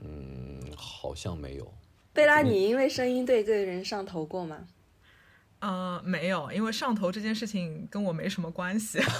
[0.00, 1.74] 嗯，好像没有。
[2.12, 4.68] 贝拉，你因为声音对一个人上头过吗？
[5.58, 9.00] 呃，没有，因为上头这件事情跟我没什么关系。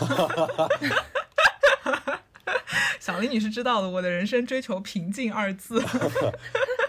[3.00, 5.83] 小林你是知道的，我的人生追求平静二字。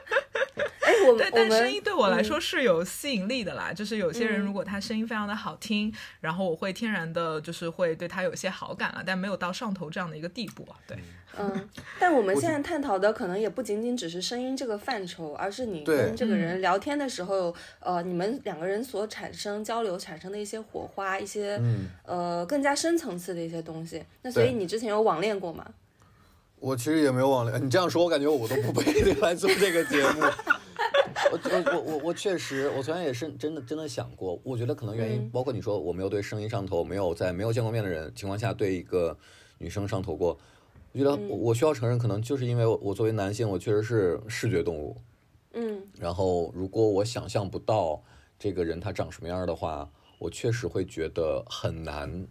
[1.18, 3.72] 对，但声音对我来嗯说是有吸引力的啦。
[3.74, 10.76] 就是有些人嗯如果他声音非常的好听，然后我会天然的就是会对他有一些好感了，但没有到上头这样的一个地步啊。
[10.88, 10.98] 对，
[11.38, 24.04] 嗯，但我们现在探讨的可能也不仅仅只是声音这个范畴，而是你跟这个人聊天的时候，呃，你们两个人所产生交流产生的一些火花，一些、嗯，呃更加深层次的一些东西。
[24.22, 25.66] 那所以你之前有网恋过吗？
[26.60, 30.22] 我其实也没有网恋，你这样说，我感觉我都不配 来做这个节目。
[31.32, 39.18] 我我我我我确实，我昨天也是真的真的想过，我觉得可能原因嗯包括你说我没有对声音上头，没有在没有见过面的人情况下对一个
[39.58, 40.38] 女生上头过。
[40.92, 44.98] 我觉得我我需要承认，可能就是因为我我作为男性，我确实是视觉动物。
[45.54, 48.04] 嗯然后如果我想象不到
[48.38, 49.90] 这个人他长什么样的话，
[50.20, 52.28] 我确实会觉得很难。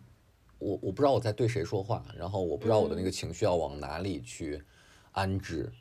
[0.58, 4.62] 我我不知道我在对谁说话，然后我不知道我的那个情绪要往哪里去
[5.12, 5.72] 安置。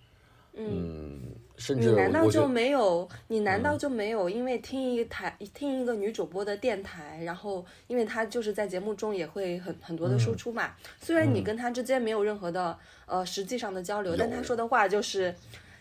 [0.53, 1.21] 嗯，
[1.57, 3.08] 甚你难道就没有？
[3.27, 10.71] 你难道就没有因为听一台听一个女主播的电台，然后因为她就是在节目中也会很很多的输出嘛？
[11.00, 15.33] 虽然你跟她之间没有任何的呃实际上的交流，但她说的话就是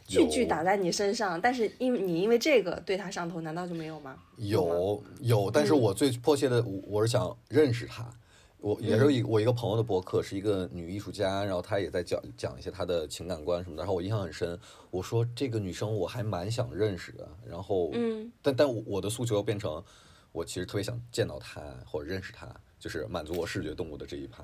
[0.06, 1.40] 句句打在你身上。
[1.40, 4.16] 但是因为你因为这个对她上头，难道就没有吗？
[4.36, 8.08] 有有，但是我最迫切的，我我是想认识他，
[8.60, 14.58] 我也是一我一个朋友的博客，是一个女艺术家，然后她也在讲讲一些她的情感观什么的，然后我印象很深。
[14.90, 19.82] 我说这个女生我还蛮想认识的，然后，嗯，但但我的诉求变成，
[20.32, 22.48] 我其实特别想见到她或者认识她，
[22.80, 24.42] 就是满足我视觉动物的这一趴。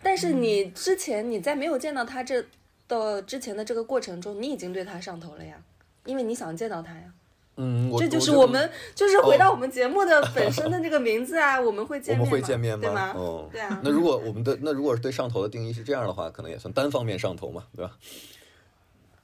[0.00, 2.44] 但是你之前你在没有见到她这
[2.86, 5.60] 的之前的这个过程中，你已经对她上头了呀，
[6.04, 7.12] 因为你想见到她呀。
[7.56, 13.14] 嗯，我这就是我们，就是回到我们节目的本身的这个名字啊，我们会见面我们会见面对吗？
[13.16, 17.96] 嗯，对啊那如果我们的那如果是对上头的定义是这样的话，可能也算单方面上头嘛，对吧？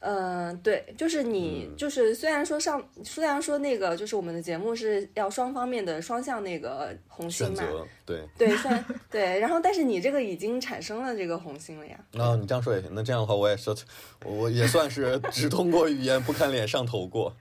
[0.03, 7.63] 嗯，对，就是你，嗯就是虽然说上，虽然说那个，就是我们的节目是要双方面的双向那个红心嘛，
[8.07, 8.23] 对。
[8.39, 12.91] 对，算对，然后但是你这个已经产生了这个红心了呀，啊，你这样说也行。
[12.95, 13.77] 那这样的话，我也说，
[14.25, 17.37] 我我也算是只通过语言不看脸上头过。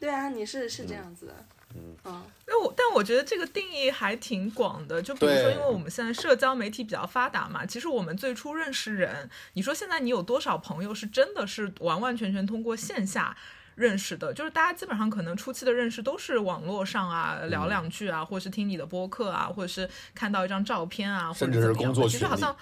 [0.00, 1.34] 对啊，你是是这样子的，
[1.74, 13.36] 嗯嗯那我但我觉得这个定义还挺广的，就比如说，因为我们现在社交媒体比较发达嘛，其实我们最初认识人，你说现在你有多少朋友是真的是完完全全通过线下
[13.74, 14.32] 认识的？
[14.32, 22.56] 就是大家基本上可能初期的认识都是网络上啊聊两句啊，或者是听你的播客啊，或者是看到一张照片啊，或甚至是者怎么样的工作其实好像。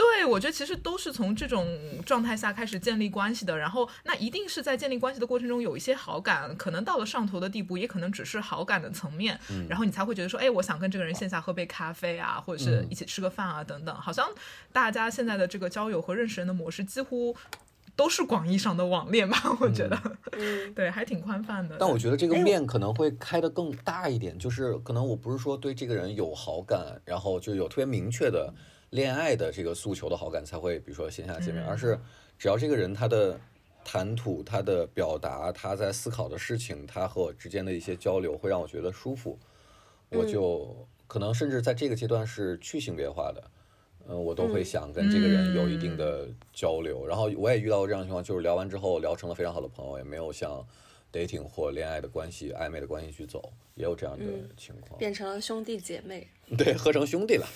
[0.00, 1.68] 对，我觉得其实都是从这种
[2.06, 13.94] 状态下开始建立关系的，然后那一定是在建立关系的过程中有一些好感，可能到了上头的地步，也可能只是好感的层面，嗯然后你才会觉得说，哎，我想跟这个人线下喝杯咖啡啊，或者是一起吃个饭啊，等等。
[13.94, 14.26] 好像
[14.72, 17.36] 大家现在的这个交友和认识人的模式几乎
[17.94, 20.00] 都是广义上的网恋吧，我觉得，
[20.32, 21.76] 嗯 对，还挺宽泛的。
[21.78, 28.54] 但我觉得这个哎面可能会开得更大一点，就是可能我不是说对这个人有好感，然后就有特别明确的
[28.90, 31.66] 恋爱的这个诉求的好感才会，比如说线下见面，嗯。
[31.66, 31.98] 而是
[32.38, 33.38] 只要这个人他的
[33.84, 39.38] 谈吐、他的表达、他在思考的事情，他和我之间的一些交流会让我觉得舒服，
[40.10, 43.50] 我就可能甚至在这个阶段是去性别化的。
[44.08, 50.66] 嗯，我都会嗯想跟这个人有一定的交流，然后我也遇到过这样的情况，就是聊完之后聊成了非常好的朋友，也没有向
[51.12, 54.98] dating 或恋爱的关系、暧昧的关系去走，也有这样的嗯情况。
[54.98, 57.46] 变成了兄弟姐妹， 对，合成兄弟了。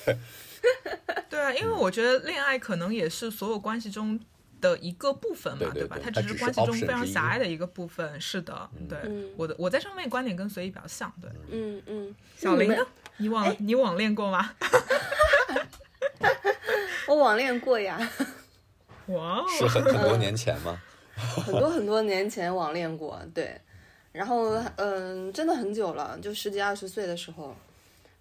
[1.30, 4.18] 对啊，因为我觉得恋爱可能也是所有关系中
[4.60, 5.98] 的一个部分嘛，对对吧？
[6.02, 8.20] 它只是关系中非常狭隘的一个部分。
[8.20, 11.12] 是的，对，嗯我的我在上面观点跟随意比较像。
[11.20, 12.14] 对，嗯嗯。
[12.36, 12.86] 小林呢
[13.18, 14.54] 你网你网恋过吗？
[17.06, 17.98] 我网恋过呀，
[19.06, 20.80] 哇哦，是很很多年前吗？
[21.16, 23.58] 很多很多年前网恋过，对，
[24.12, 27.54] 然后嗯，真的很久了，就十几二十岁的时候。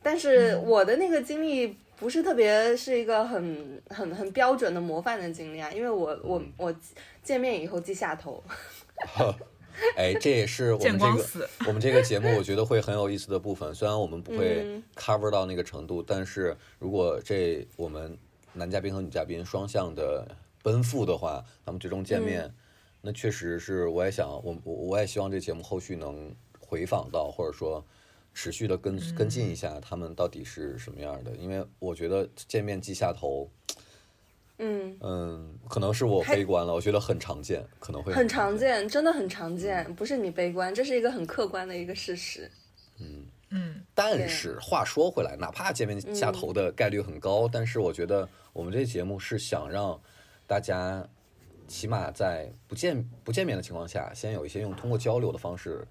[0.02, 6.76] 但是我的那个经历不是特别是一个很很很标准的模范的经历啊，因为我我我
[7.24, 8.44] 见面以后记下头，
[9.96, 11.50] 哎，这也是我们这个。
[11.68, 13.74] 我们这个节目我觉得会很有意思的部分。
[13.74, 14.84] 虽然我们不会嗯。
[14.96, 18.18] cover 到那个程度，但是如果这我们
[18.52, 20.28] 男嘉宾和女嘉宾双向的
[20.62, 22.54] 奔赴的话，他们最终见面，嗯
[23.06, 27.86] 那确实是我也想，我我我也希望这节目后续能回访到，或者说
[28.34, 33.51] 持续的跟跟进一下他们到底是什么样的，因为我觉得见面即下头，
[34.58, 38.58] 嗯，嗯，可能是我悲观了，我觉得很常见，可能会很常。
[38.58, 42.49] 见，真的很常见，不是你悲观，这是一个很客观的一个事实。
[43.49, 49.99] 嗯，但是话说回来，哪怕见面下头的概率很高，但是我觉得我们这节目是想让
[50.47, 51.08] 大家
[51.74, 55.84] 起码在不见不见面的情况下，先有一些用通过交流的方式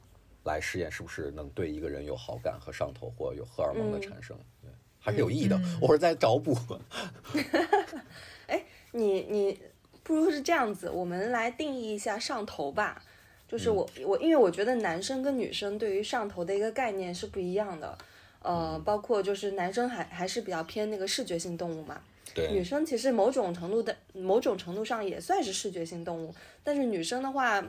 [0.45, 4.71] 来试验是不是能对一个人有好感和上头，或有荷尔蒙的产生，对，
[5.01, 5.61] 还是有意义的。
[5.81, 6.57] 我是在找补。
[8.47, 9.59] 哎你你
[10.05, 13.03] 不如是这样子，我们来定义一下上头吧。
[13.49, 17.99] 就是我我因为我觉得男生跟女生对于上头的一个概念是不一样的，
[18.41, 22.01] 呃，包括就是男生还还是比较偏那个视觉性动物嘛，
[22.51, 27.63] 女，生其实某种程度的某种程度上也算是视觉性动物，但是女生的话，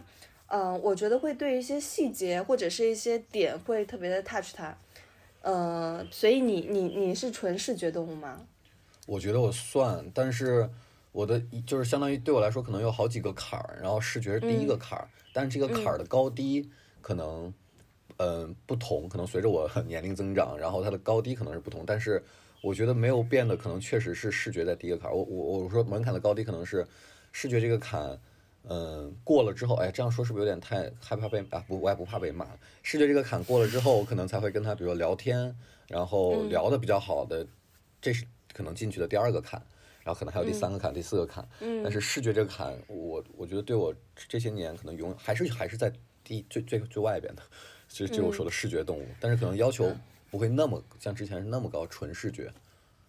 [0.47, 4.77] 嗯、我觉得会对一些细节或者是一些点会特别的 touch 它，
[5.41, 8.41] 呃，所以你你你是纯视觉动物吗？
[9.05, 10.69] 我觉得我算，但是
[11.11, 16.69] 我的就是相当于对我来说可能有好几个坎儿，然后视觉是第一个坎儿，但是这个坎儿的高低
[17.01, 17.53] 可能
[18.17, 22.23] 嗯、不同，可能随着我 年龄增长，然后它的高低可能是不同，但是
[22.63, 25.13] 我觉得没有变的可能确实是视觉在第一个坎儿。
[25.13, 26.87] 我我我说门槛的高低可能是
[27.33, 28.17] 视觉这个坎。
[28.69, 31.61] 嗯，过了之后，哎，这样说是不是有点太害怕被啊？
[31.67, 32.47] 不，我也不怕被骂。
[32.81, 35.53] 视觉这个坎过了之后，我可能才会跟他，比如说聊天，
[35.89, 37.45] 然后聊的比较好的，
[38.01, 39.61] 这是可能进去的第二个坎，
[40.01, 41.45] 然后可能还有第三个坎、第四个坎。
[41.59, 45.91] 嗯但是视觉这个坎，我我觉得对我这些年可能永还是还是在
[46.23, 47.43] 第最最最外边的，
[47.89, 49.93] 就就我说的视觉动物，但是可能要求
[50.33, 52.51] 不会那么像之前是那么高，纯视觉。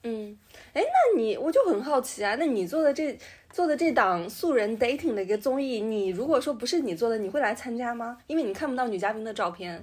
[0.03, 0.37] 嗯，
[0.75, 3.19] 哎，那你我就很好奇啊，那你做的这
[3.51, 8.19] 做的这档素人 dating 的一个综艺，你如果说不是你做的，你会来参加吗？
[8.27, 9.83] 因为你看不到女嘉宾的照片。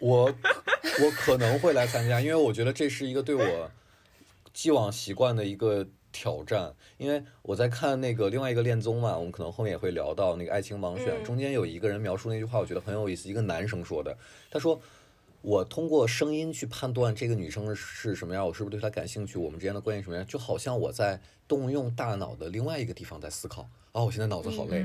[0.00, 3.70] 我我可能会来参加，因为我觉得这是一个对我
[4.52, 6.74] 既往习惯的一个挑战。
[6.98, 14.18] 因为我在看那个另外一个恋综嘛，我们可能后面也会聊到那个爱情盲选，中间有一个人描述那句话，我觉得很有意思，一个男生说的，
[14.50, 14.80] 他说。
[15.42, 23.68] 我通过声音去判断这个女生是什么样，我是不是对她感兴趣，我们之间的关系什么样，就好像我在动用大脑的另外一个地方在思考。
[23.92, 24.84] 啊，我现在脑子好累。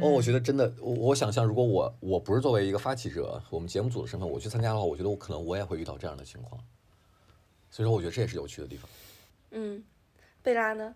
[0.00, 6.62] 哦，我觉得真的，我我想象，如果我我不是作为一个发起者，我们节目组的身份，我去参加的话，我觉得我可能我也会遇到这样的情况。
[7.70, 8.88] 所以说，我觉得这也是有趣的地方。
[9.50, 9.82] 嗯，
[10.42, 10.94] 贝拉呢？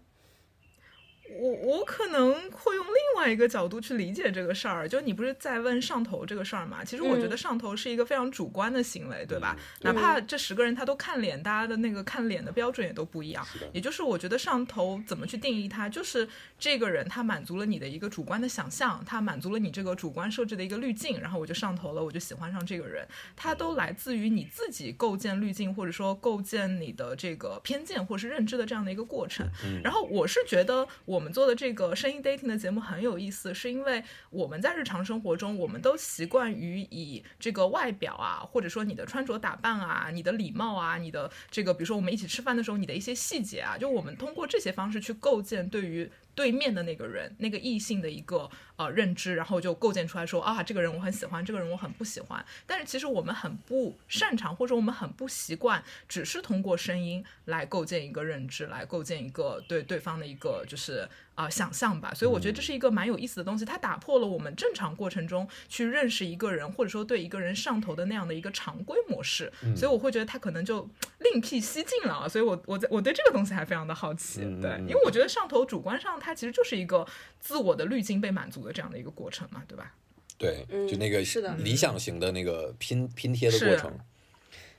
[1.39, 6.85] 我我可能会用另外一个角度去理解这个事儿，就你不是在问上头这个事儿嘛？
[6.85, 9.57] 其实我觉得上头是一个非常主观的行为，对吧？
[9.83, 13.47] 哪怕这十个人他都看脸，大家的那个看脸的标准也都不一样。
[13.73, 16.29] 也就是我觉得上头怎么去定义它，就是
[16.59, 23.07] 这个人他满足了你的一个主观的想象，他满足了你这个主观设置的一个滤镜，然后我就上头了，我就喜欢上这个人。
[23.37, 29.49] 他都来自于你自己构建滤镜，或者说构建你的这个偏见或是认知的这样的一个过程。
[29.85, 31.20] 然后我是觉得我。
[31.21, 46.11] 我们做的这个声音 dating 的节目很有意思，是因为我们在日常生活中，我们都习惯于以这个外表啊，或者说你的穿着打扮啊，你的礼貌啊，你的这个，比如说我们一起吃饭的时候，你的一些细节啊，就我们通过这些方式去构建对于。
[46.35, 52.45] 对面的那个人，那个异性的一个呃认知，然后就构建出来说啊，这个人我很喜欢，这个人我很不喜欢。
[52.67, 62.13] 但是其实我们很不擅长，或者我们很不习惯，只是通过声音来构建一个认知，来构建一个对对方的一个就是啊想象吧。
[62.15, 69.53] 所以我觉得这是一个蛮有意思的东西，它打破了我们正常过程中去认识一个人，或者说对一个人上头的那样的一个常规模式。
[69.77, 72.29] 所以我会觉得他可能就另辟蹊径了。
[72.29, 76.19] 所以我我在我对这个东西还非常的好奇，对，因为我觉得上头主观上。
[76.21, 77.07] 它其实就是一个
[77.41, 79.95] 自我的滤镜被满足的这样的一个过程嘛，对吧？
[80.37, 83.99] 对，就那个是的理想型的那个拼拼贴的过程。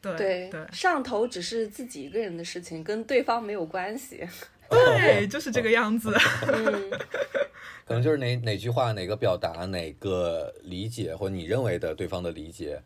[0.02, 4.28] 对对，上头只是自己一个人的事情，跟对方没有关系。
[4.72, 6.11] 对， 就是这个样子。
[7.86, 12.82] 可能就是哪哪句话、哪个表达、哪个理解，或你认为的对方的理解，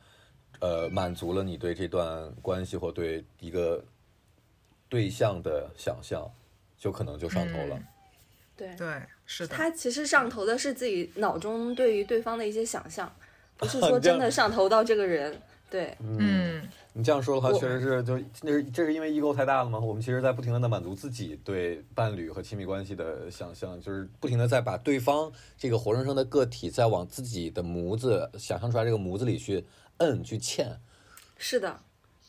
[0.60, 3.84] 呃，满足了你对这段关系或对一个
[4.90, 6.30] 对象的想象。
[6.78, 7.80] 就可能就上头了，
[8.56, 8.88] 对对
[9.26, 9.56] 是的。
[9.56, 13.12] 他其实上头的是自己脑中对于对方的一些想象，
[13.58, 15.42] 不是 说真的上头到这个人。
[15.68, 16.62] 对，嗯，
[16.98, 19.78] 你这样说的话，确实是就那是这是因为 ego 太大了吗？
[19.78, 29.66] 我们其实在不停的在满足自己对伴侣和亲密关系的想象，就是不停的在把对方这个活生生的个体在往自己的模子想象出来这个模子里去
[29.98, 30.78] 摁去嵌。
[31.38, 31.82] 是的。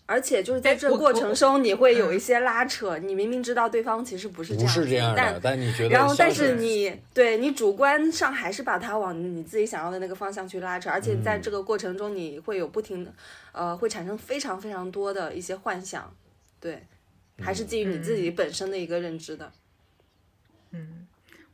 [0.06, 2.96] 而且就是在这过程中，你会有一些拉扯。
[2.98, 10.88] 你明明知道对方其实不是这样，不是这样的，但你觉得，然后但是你对你主观上还是把它往你自己想要的那个方向去拉扯。
[10.88, 13.12] 而且在这个过程中，你会有不停的，
[13.52, 16.14] 呃，会产生非常非常多的一些幻想。
[16.60, 16.86] 对，
[17.40, 19.52] 还是基于你自己本身的一个认知的。
[20.70, 21.06] 嗯。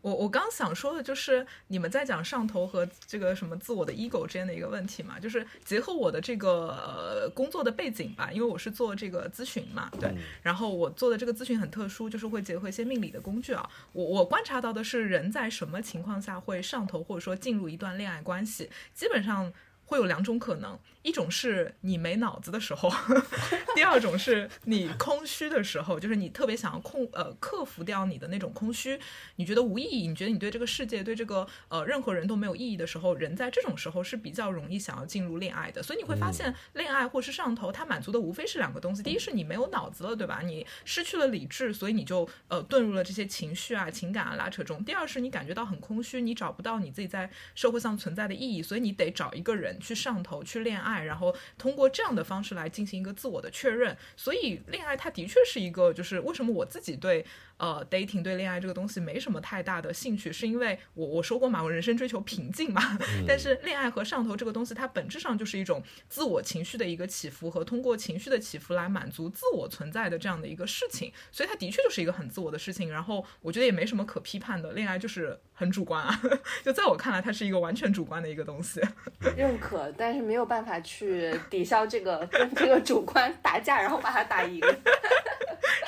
[0.02, 13.70] 我我刚想说的就是，你们在讲上头和这个什么自我的 ego 之间的一个问题嘛，就是结合我的这个呃工作的背景吧，因为我是做这个咨询嘛，对，然后我做的这个咨询很特殊，就是会结合一些命理的工具啊。
[13.92, 19.52] 我我观察到的是，人在什么情况下会上头，或者说进入一段恋爱关系，基本上
[19.86, 20.76] 会有两种可能。
[21.02, 22.90] 一种是你没脑子的时候，
[23.74, 28.98] 第二种是你空虚的时候，就是你特别想要控呃克服掉你的那种空虚，
[29.36, 35.82] 你觉得无意义，你觉得你对这个世界对这个呃任何人都没有意义的时候，人在这种时候是比较容易想要进入恋爱的。
[35.82, 40.40] 所以你会发现，恋爱或是上头，它满足的无非是两个东西：第一是你没有脑子了，对吧？
[40.44, 50.91] 你失去了理智，所以你就呃遁入了这些情绪啊、情感啊拉扯中；第二是你感觉到很空虚，你找不到你自己在社会上存在的意义，所以你得找一个人去上头去恋爱。
[51.00, 57.24] 然后通过这样的方式来进行一个自我的确认，所以恋爱它的确是一个，就是为什么我自己对。
[57.62, 62.98] 呃，dating 对恋爱这个东西没什么太大的兴趣，是因为我我说过嘛，我人生追求平静嘛。
[63.24, 72.90] 但是恋爱和上头这个东西，它本质上就是一种自我情绪的一个起伏和通过情绪的起伏来满足自我存在的这样的一个事情，所以它的确就是一个很自我的事情。
[72.90, 76.20] 然后我觉得也没什么可批判的，恋爱就是很主观啊，
[76.64, 78.80] 就在我看来，它是一个完全主观的一个东西。
[79.36, 84.60] 认可，但是没有办法去抵消这个跟这个主观打架，然后把它打赢。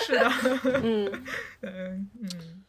[0.06, 0.30] 是的，
[0.84, 1.24] 嗯。
[1.66, 2.64] 嗯嗯，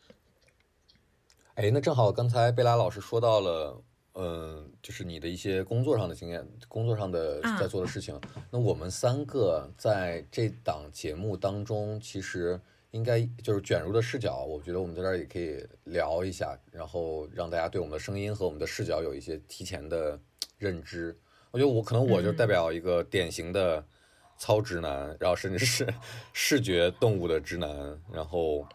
[1.56, 3.82] 哎，那正好刚才贝拉老师说到了，
[4.14, 8.20] 嗯，就是你的一些工作上的经验，工作上的在做的事情。
[8.50, 12.60] 那我们三个在这档节目当中，其实
[12.92, 20.20] 应该就是卷入的视角，我觉得我们在这儿也可以聊一下，然后让大家对我们的声音和我们的视角有一些提前的
[20.58, 21.18] 认知。
[21.52, 23.86] 我觉得我可能我就代表一个典型的
[24.38, 25.88] 糙直男，然后甚至是
[26.34, 28.68] 视觉动物的直男，然后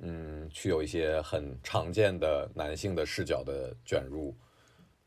[0.00, 4.34] 嗯，去有一些很常见的男性的视角的卷入。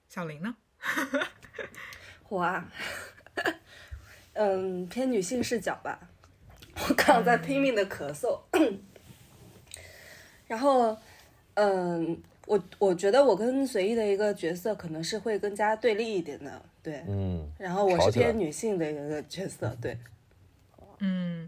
[0.08, 0.56] 小林呢？
[2.30, 2.72] 我啊，
[4.34, 6.10] 嗯，偏女性视角吧。
[6.90, 8.40] 我刚刚在拼命的咳嗽，
[10.48, 10.98] 然后，
[11.54, 19.96] 嗯，我我觉得我跟随意的一个角色可能是会更加对立一点的，对，嗯，然后我是偏女性的一个角色，对，
[20.98, 21.48] 嗯，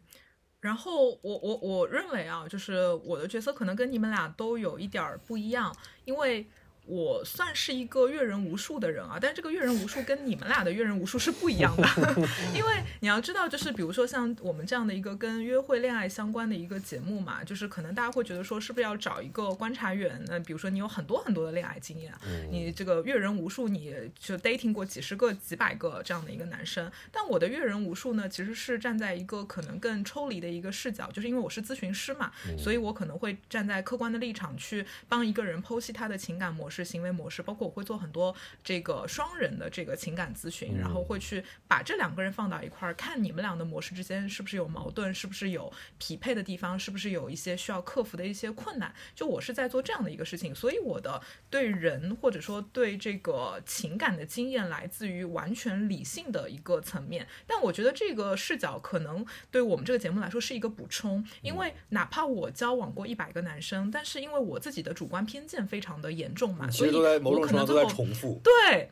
[0.66, 5.72] 然后我我我认为啊，就是我的角色可能跟你们俩都有一点儿不一样，
[6.06, 6.48] 因为
[6.86, 11.88] 我算是一个阅人无数的人啊，但是这个阅人无数跟你们俩的阅人无数是不一样的，
[12.54, 20.24] 因为你要知道，就是比如说像我们这样的一个跟约会、恋爱相关的一个节目嘛，就是可能大家会觉得说，是不是要找一个观察员？
[20.28, 22.14] 那比如说你有很多很多的恋爱经验，
[22.52, 26.92] 你这个阅人无数，你就 dating 过几十个、几百个这样的一个男生。
[27.12, 48.94] 但我的阅人无数呢，其实是站在一个可能更抽离的一个视角，就是因为我是咨询师嘛，所以我可能会站在客观的立场去帮一个人剖析他的情感模式、行为模式，包括我会做很多这个双人的这个情感咨询，然后会去把这两个人放到一块儿，看你们俩的模式之间是不是有矛盾，是不是有匹配的地方，是不是有一些需要克服的一些困难。
[49.16, 57.28] 就我是在做这样的一个事情，所以我的对人或者说对这个情感的经验来自于完全理性的一个层面。
[57.46, 68.40] 但我觉得这个视角可能对我们这个节目来说是一个补充，因为哪怕我交往过一百个男生，但是因为我自己的主观偏见非常的严重嘛，所以都在某我种程度都可能都在重复。
[68.44, 68.90] 对。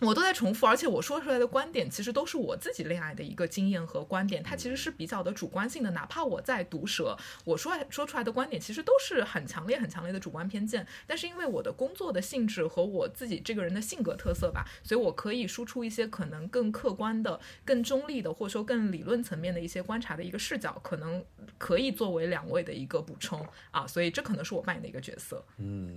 [0.00, 5.90] 我都在重复，而且我说出来的观点其实都是我自己恋爱的一个经验和观点，它其实是比较的主观性的。
[5.90, 10.86] 哪怕我在毒舌，我说说出来的观点其实都是很强烈、很强烈的主观偏见。
[11.04, 21.24] 但是因为我的工作的性质和我自己这个人的性格特色吧，所以我可以输出一些可能更客观的、更中立的，或者说更理论层面的一些观察的一个视角，可能
[21.58, 23.84] 可以作为两位的一个补充啊。
[23.84, 25.44] 所以这可能是我扮演的一个角色。
[25.56, 25.96] 嗯，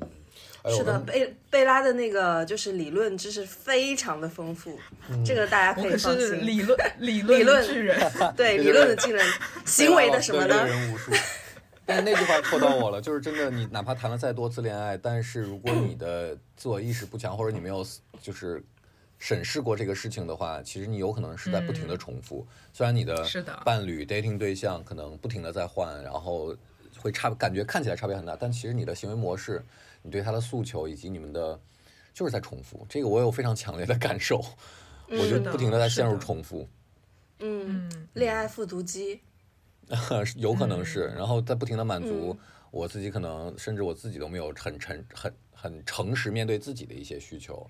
[0.63, 4.77] 哎是的，贝贝拉的那个就是理论知识非常的丰富，
[5.25, 6.45] 这个大家可以放心。
[6.45, 7.99] 理论 理理论论巨人。
[8.37, 9.25] 对 理论的技能，
[9.65, 10.67] 行为的什么对呢？
[10.67, 11.11] 阅人无数。
[11.83, 17.85] 但是那句话戳到我了，就是真的，你哪怕谈了再多次恋爱，但是如果你的自我意识不强，或者你没有
[18.21, 18.63] 就是
[19.17, 22.45] 审视过这个事情的话，其实你有可能是在不停的重复。
[22.71, 26.55] 虽然你的嗯是的伴侣 dating 对象可能不停的在换，然后
[26.99, 29.61] 会差感觉看起来差别很大，但其实你的行为模式、
[30.01, 31.59] 你对他的诉求以及你们的
[32.13, 32.85] 就是在重复。
[32.89, 34.43] 这个我有非常强烈的感受，
[35.07, 36.67] 我就不停的在陷入重复。
[37.39, 39.21] 嗯，嗯，恋爱复读机，
[40.37, 42.37] 有可能是，嗯然后在不停的满足
[42.69, 47.67] 我自己，可能甚至我自己都没有很诚很很诚实面对自己的一些需求。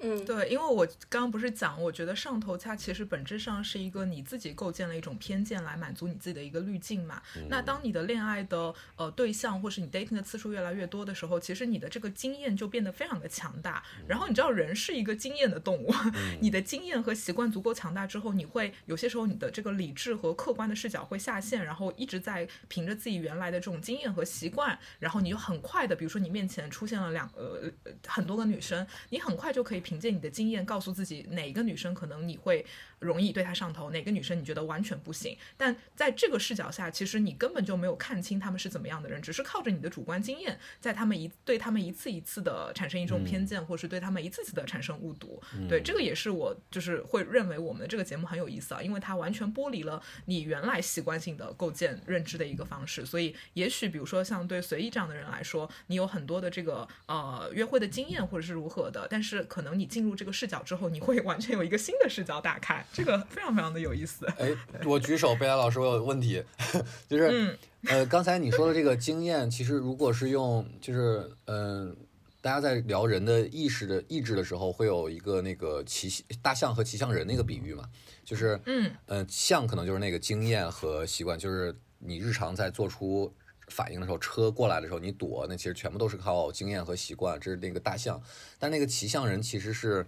[0.00, 7.22] 嗯，对，因为我刚刚不是讲，我觉得上头它其实本质上是一个你自己构建了一种偏见来满足你自己的一个滤镜嘛。
[7.48, 13.82] 那当你的恋爱的呃对象或是你 dating 的次数越来越多的时候，其实你的这个经验就变得非常的强大。
[14.06, 15.92] 然后你知道人是一个经验的动物，
[16.40, 32.66] 你的经验和习惯足够强大之后，你会有些时候你的这个理智和客观的视角会下线，然后一直在凭着自己原来的这种经验和习惯，然后你就很快的，比如说你面前出现了两呃呃很多个女生，你很快就可以凭借你的经验告诉自己哪个女生可能你会
[32.98, 35.38] 容易对她上头，哪个女生你觉得完全不行。
[35.56, 45.40] 但在这个视角下，其实你根本就没有看清他们是怎么样的人，只是靠着你的主观经验，在他们一对他们一次一次的产生一种偏见，或是对他们一次次的产生误读。
[45.68, 53.06] 对，这个也是我就是会认为我们的这个节目很有意思啊，因为它完全剥离了你原来习惯性的构建认知的一个方式。
[53.06, 64.26] 所以，也许比如说像对随意这样的人来说，你有很多的这个呃约会的经验或者是如何的，但是可能你进入这个视角之后，你会完全有一个新的视角打开，这个非常非常的有意思。
[64.38, 64.48] 哎，
[64.84, 66.42] 我举手，贝拉老师，我有问题，
[67.08, 67.58] 就是、嗯
[67.88, 71.96] 呃，刚才你说的这个经验，其实如果是用，就是嗯、
[72.40, 77.84] 大家在聊人的意识的意志的时候，会有一个那个骑大象和骑象人那个比喻嘛，
[78.24, 83.32] 就是嗯呃，象可能就是那个经验和习惯，就是你日常在做出
[83.68, 88.22] 反应的时候，车过来的时候你躲，那其实全部都是靠经验和习惯，这是那个大象。
[88.58, 90.06] 但那个骑象人其实是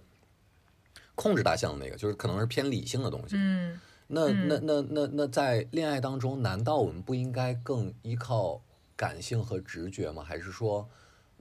[1.15, 3.35] 控制大象的那个，就是可能是偏理性的东西。
[3.35, 3.79] 嗯
[4.11, 8.59] 那那那那那在恋爱当中，难道我们不应该更依靠
[8.95, 10.23] 感性和直觉吗？
[10.23, 10.89] 还是说，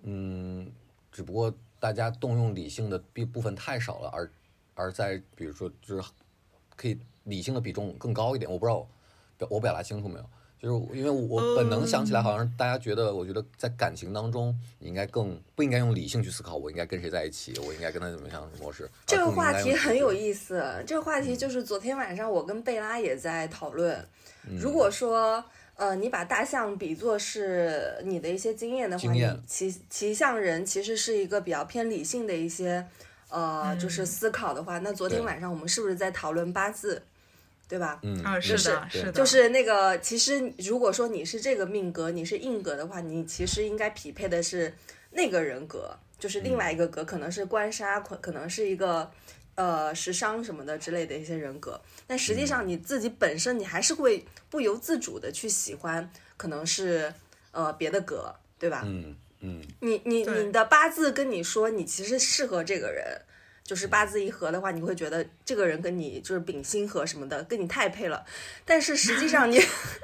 [0.02, 0.70] 嗯，
[1.10, 4.30] 只不过大家动用理性的比部分太少了，而
[4.74, 6.10] 而在比如说就是
[6.76, 8.50] 可以理性的比重更高一点？
[8.50, 8.86] 我不知道
[9.38, 10.30] 表我表达清楚没有？
[10.60, 18.90] 就是因为我本能想起来，好像大家觉得，我觉得在感情当中，你应该更不应该用理性去思考，我应该跟谁在一起，我应该跟他怎么样模式。
[19.06, 23.96] 这个话题很有意思，这个话题就是昨天晚上我跟贝拉也在讨论。
[24.48, 25.44] 嗯如果说
[25.76, 29.12] 呃，你把大象比作是你的一些经验的话，
[29.46, 32.84] 骑骑象人其实是一个比较偏理性的一些
[33.28, 37.00] 呃，就是思考的话，那昨天晚上我们是不是在讨论八字，
[37.68, 38.00] 对吧？
[38.02, 44.74] 嗯啊，是就是的，是的，就是那个，其实如果说你是这个命格，你是硬格的话，你其实应该匹配的是
[45.10, 49.10] 那个人格，就是另外一个格，可能是官杀，可可能是一个
[49.54, 51.80] 呃食伤什么的之类的一些人格。
[52.06, 57.12] 但实际上你自己本身，你还是会不由自主的去喜欢，可能是
[57.52, 58.82] 呃别的格，对吧？
[58.86, 63.20] 嗯嗯你你你的八字跟你说你其实适合这个人，
[63.68, 68.24] 就是八字一合的话，你会觉得这个人跟你就是丙辛合什么的，跟你太配了。
[68.64, 69.60] 但是实际上你，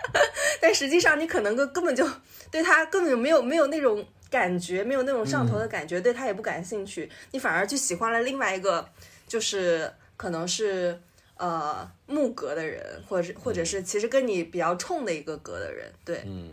[0.61, 2.07] 但实际上你可能根根本就
[2.51, 8.87] 对他根本就没有没有那种感觉，没有那种上头的感觉，对他也不感兴趣，你反而去喜欢了另外一个，
[9.27, 11.01] 就是可能是。
[11.37, 16.53] 呃，木格的人，或者或者是其实跟你比较冲的一个格的人，对，嗯。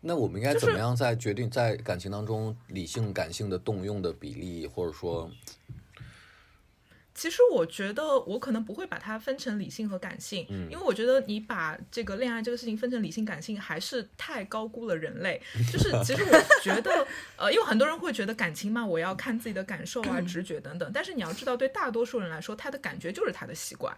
[0.00, 5.30] 那我们应该怎么样在决定在感情当中理性感性的动用的比例，或者说，
[7.20, 15.38] 其实我觉得我可能不会把它分成理性和感性，因为我觉得你把这个恋爱这个事情分成理性感性，还是太高估了人类。
[15.70, 17.06] 就是其实我觉得，
[17.36, 23.94] 呃，因为很多人会觉得感情嘛，我要看自己的感受啊、直觉等等，但是你要知道，对大多数人来说，他的感觉就是他的习惯。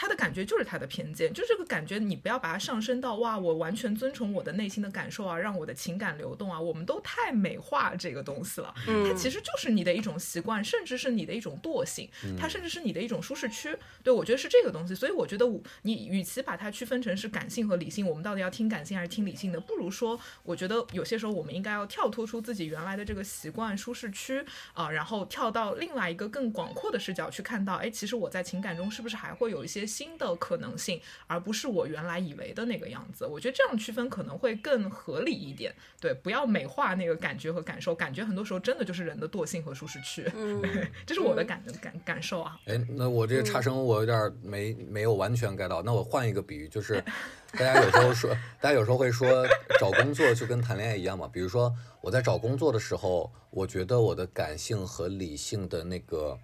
[0.00, 8.72] 他的感觉就是他的偏见，就这个感觉，你不要把它上升到哇，我完全遵从我的内心的感受啊，让我的情感流动啊，我们都太美化这个东西了。
[8.86, 13.76] 它其实就是你的一种习惯，甚至是你的一种惰性，它甚至是你的一种舒适区。
[14.04, 24.44] 对我觉得是这个东西，所以我觉得我你与其把它区分成是感性和理性，我们到底要听感性还是听理性的，不如说，我觉得有些时候我们应该要跳脱出自己原来的这个习惯舒适区
[24.74, 33.26] 啊、然后跳到另外一个更广阔的视角去看到，哎，其实我在情感中是不是还会有一些新的可能性，而不是我原来以为的那个样子。
[33.26, 35.74] 我觉得这样区分可能会更合理一点。
[35.98, 40.30] 对，不要美化那个感觉和感受，感觉很多时候真的就是人的惰性和舒适区。
[40.36, 40.62] 嗯
[41.06, 42.60] 这是我的感感感受啊。
[42.66, 45.82] 哎，那我这个差生我有点儿没没有完全 get 到。
[45.82, 47.02] 那我换一个比喻，就是
[47.58, 48.30] 大家有时候说，
[48.60, 49.46] 大家有时候会说
[49.80, 51.26] 找工作就跟谈恋爱一样嘛。
[51.32, 56.38] 比如说我在找工作的时候，我觉得我的感性和理性的那个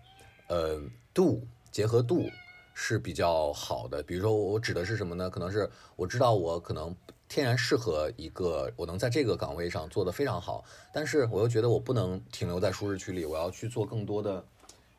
[0.48, 0.80] 呃
[1.12, 2.28] 度结合度
[2.74, 4.02] 是比较好的。
[4.02, 5.30] 比如说我指的是什么呢？
[5.30, 6.94] 可能是我知道我可能
[7.28, 14.44] 天然适合一个，我能在这个岗位上做得非常好，但是我又觉得我不能停留在舒适区里，我要去做更多的。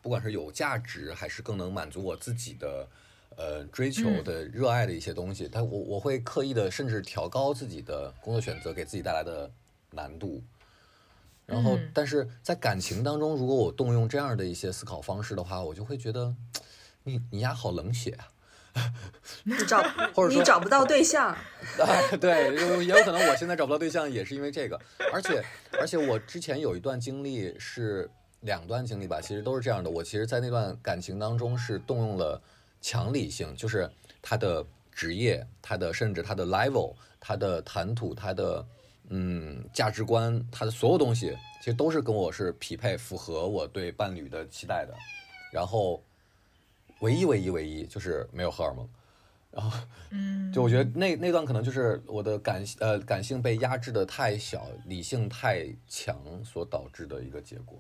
[0.02, 2.88] 不管是有价值还是更能满足我自己的
[3.38, 9.50] 呃追求的热爱的一些东西，但我我会刻意的甚至调高自己的工作选择给自己带来的
[9.90, 10.44] 难度。
[11.48, 16.36] 然后嗯，但是在感情当中，如果我动用这样的一些思考方式的话，我就会觉得，
[17.06, 18.12] 你你丫好冷血
[18.74, 18.91] 啊！
[19.45, 19.82] 你找
[20.14, 21.34] 或者说你找不到对象，
[21.80, 22.53] 哎，对，
[22.84, 24.78] 也有可能我现在找不到对象，也是因为这个。
[25.14, 25.41] 而且，
[25.80, 28.10] 而且我之前有一段经历是
[28.41, 29.89] 两段经历吧，其实都是这样的。
[29.89, 32.41] 我其实，在那段感情当中是动用了
[32.82, 33.89] 强理性，就是
[34.22, 38.66] 他的职业、他的甚至他的 level、他的谈吐、他的
[39.10, 44.93] 嗯价值观、他的所有东西，其实都是跟我是匹配、符合我对伴侣的期待的。
[45.53, 46.03] 然后，
[47.06, 48.89] 唯一、唯一、唯一就是没有荷尔蒙。
[49.51, 49.80] 然后，
[50.10, 57.80] 嗯，就我觉得那那段可能就是我的感呃感性被压制的太小，理性太强所导致的一个结果。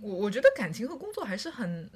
[0.00, 1.90] 我我觉得感情和工作还是很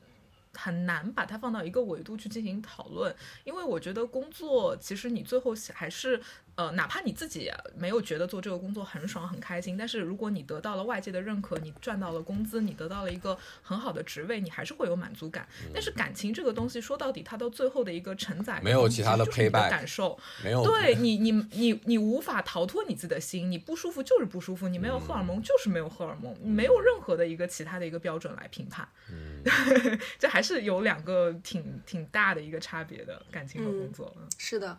[0.54, 3.14] 很难把它放到一个维度去进行讨论，
[3.44, 6.20] 因为我觉得工作其实你最后还是
[6.54, 15.48] 呃，哪怕你自己没有觉得做这个工作很爽很开心，但是如果你得到了外界的认可，你赚到了工资，你得到了一个很好的职位，你还是会有满足感。
[15.72, 20.18] 但是感情这个东西说到底，它到最后的一个承载没有其他的其实就是你 payback 感受。
[20.44, 34.14] 没有对你，你你你无法逃脱你自己的心，你不舒服就是不舒服，你没有荷尔蒙就是没有荷尔蒙，你没有任何的一个其他的一个标准来评判， 嗯这还是有两个挺挺大的一个差别的，感情和工作。
[34.18, 34.78] 嗯是的，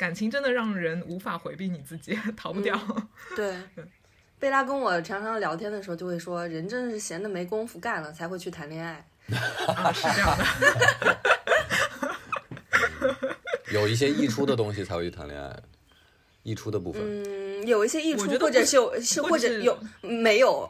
[0.00, 2.74] 感情真的让人无法回避你自己， 逃不掉。
[3.36, 3.54] 对。
[4.40, 9.04] 贝拉跟我常常聊天的时候就会说，人真的是闲的没工夫干了才会去谈恋爱。
[9.66, 10.46] 啊，是这样的。
[13.70, 15.54] 有一些溢出的东西才会去谈恋爱，
[16.44, 17.02] 溢出的部分。
[17.04, 20.66] 嗯，有一些溢出或者是有是或者是或者有没有？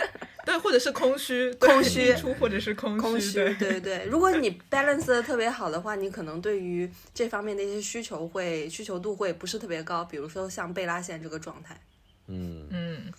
[0.46, 4.04] 对，或者是空虚，空虚出或者是空空虚，虚，对对。
[4.06, 11.80] 如果你 balance 的特别好的话，你可能对于这方面的一些需求会需求度会不是特别高，比如说像贝拉线这个状态。
[12.28, 13.12] 嗯嗯。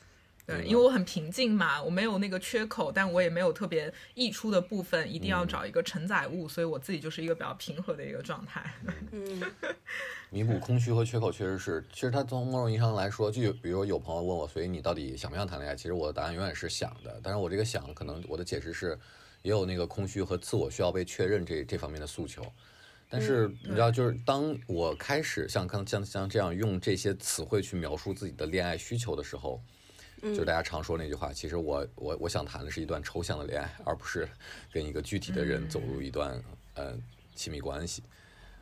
[0.48, 8.74] 对，因为我很平静嘛，我没有那个缺口，但我也没有特别溢出的部分，一定要找一个承载物，所以我自己就是一个比较平和的一个状态。
[9.12, 9.44] 嗯
[10.30, 15.76] 弥补空虚和缺口确实是，其实它从某种意义上来说，就比如有朋友问我，所以你到底想不想谈恋爱？
[15.76, 18.98] 其实我的答案永远是想的，但是我这个想可能我的解释是，
[19.42, 22.42] 也有那个空虚和自我需要被确认这这方面的诉求。
[23.10, 29.62] 但是你知道，就是当我开始像刚像像这样用这些词汇去描述自己的恋爱需求的时候，
[30.34, 34.28] 就是大家常说那句话，其实我我我想谈的是一段抽象的恋爱，而不是
[34.72, 36.42] 跟一个具体的人走入一段
[36.76, 36.96] 呃
[37.36, 38.04] 亲密关系。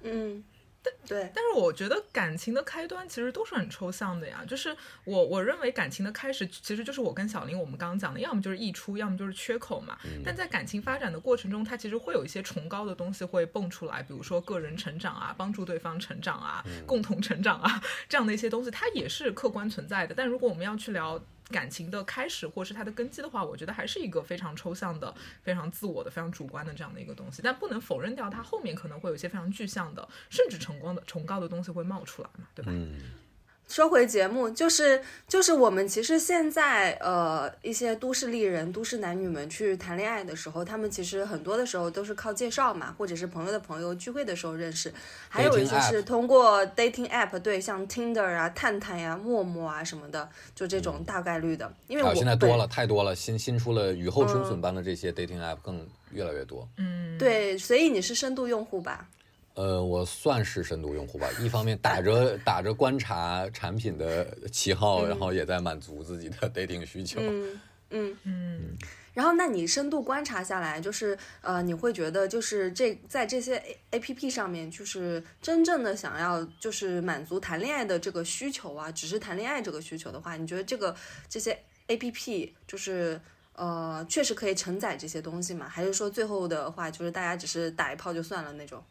[0.01, 0.43] 嗯，
[0.84, 9.97] 但对，但是我觉得感情的开端其实都是很抽象的呀，就是我我认为感情的开始其实就是我跟小林我们刚刚讲的，要么就是溢出，要么就是缺口嘛。
[10.24, 20.13] 但在感情发展的过程中，它其实会有一些崇高的东西会蹦出来，比如说个人成长啊，帮助对方成长啊，共同成长啊 这样的一些东西，它也是客观存在的。
[20.13, 21.24] 但如果我们要去聊。
[21.50, 27.41] 感情的开始，或是它的根基的话，我觉得还是一个非常抽象的、非常自我的、非常主观的这样的一个东西。
[27.43, 32.72] 但不能否认掉它后面可能会有一些非常具象的，甚至崇高的、崇高的东西会冒出来嘛，对吧？
[32.74, 33.12] 嗯。
[33.68, 44.93] 说回节目，就是就是我们其实现在呃一些都市丽人、都市男女们去谈恋爱的时候，他们其实很多的时候都是靠介绍嘛，或者是朋友的朋友聚会的时候认识，
[45.28, 51.74] 还有一些是通过 dating app，对，像 Tinder 啊、探探呀、陌陌啊什么的，就这种大概率的。
[51.88, 56.68] 因为我啊，现在多了太多了，新新出了雨后春笋般的这些 dating app 更越来越多。
[56.78, 59.07] 嗯，对，所以你是深度用户吧？
[59.56, 61.28] 呃，我算是深度用户吧。
[61.41, 67.20] 一方面打着 打着观察产品的旗号，然后也在满足自己的 dating 需求。
[67.22, 68.78] 嗯嗯嗯。
[69.14, 80.93] 然后，那你深度观察下来，就是呃，你会觉得就是这在这些 A A P P 上面，就是真正的想要就是满足谈恋爱的这个需求啊，只是谈恋爱这个需求的话，你觉得这个
[81.30, 83.22] 这些 A P P 就是
[83.53, 85.66] 呃，确实可以承载这些东西吗？
[85.70, 88.84] 还是说最后的话，就是大家只是打一炮就算了那种？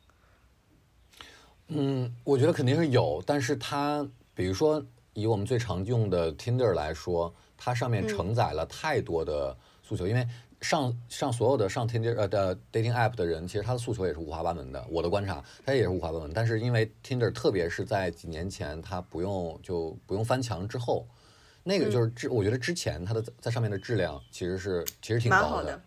[1.69, 4.85] 嗯，我觉得肯定是有，但是它，比如说
[5.15, 10.27] 以我们最常用的 Tinder 来说，它上面承载了太多的诉求，因为
[10.61, 14.85] 上上所有的上 Tinder 呃的 dating app 的人，其实他的诉求也是五花八门的。
[14.91, 21.07] 我的观察，他也是五花八门，但是因为 Tinder 特别是在几年前，它不用就不用翻墙之后，
[21.63, 25.81] 那个就是之，我觉得之前它的在上面的质量其实是其实挺高的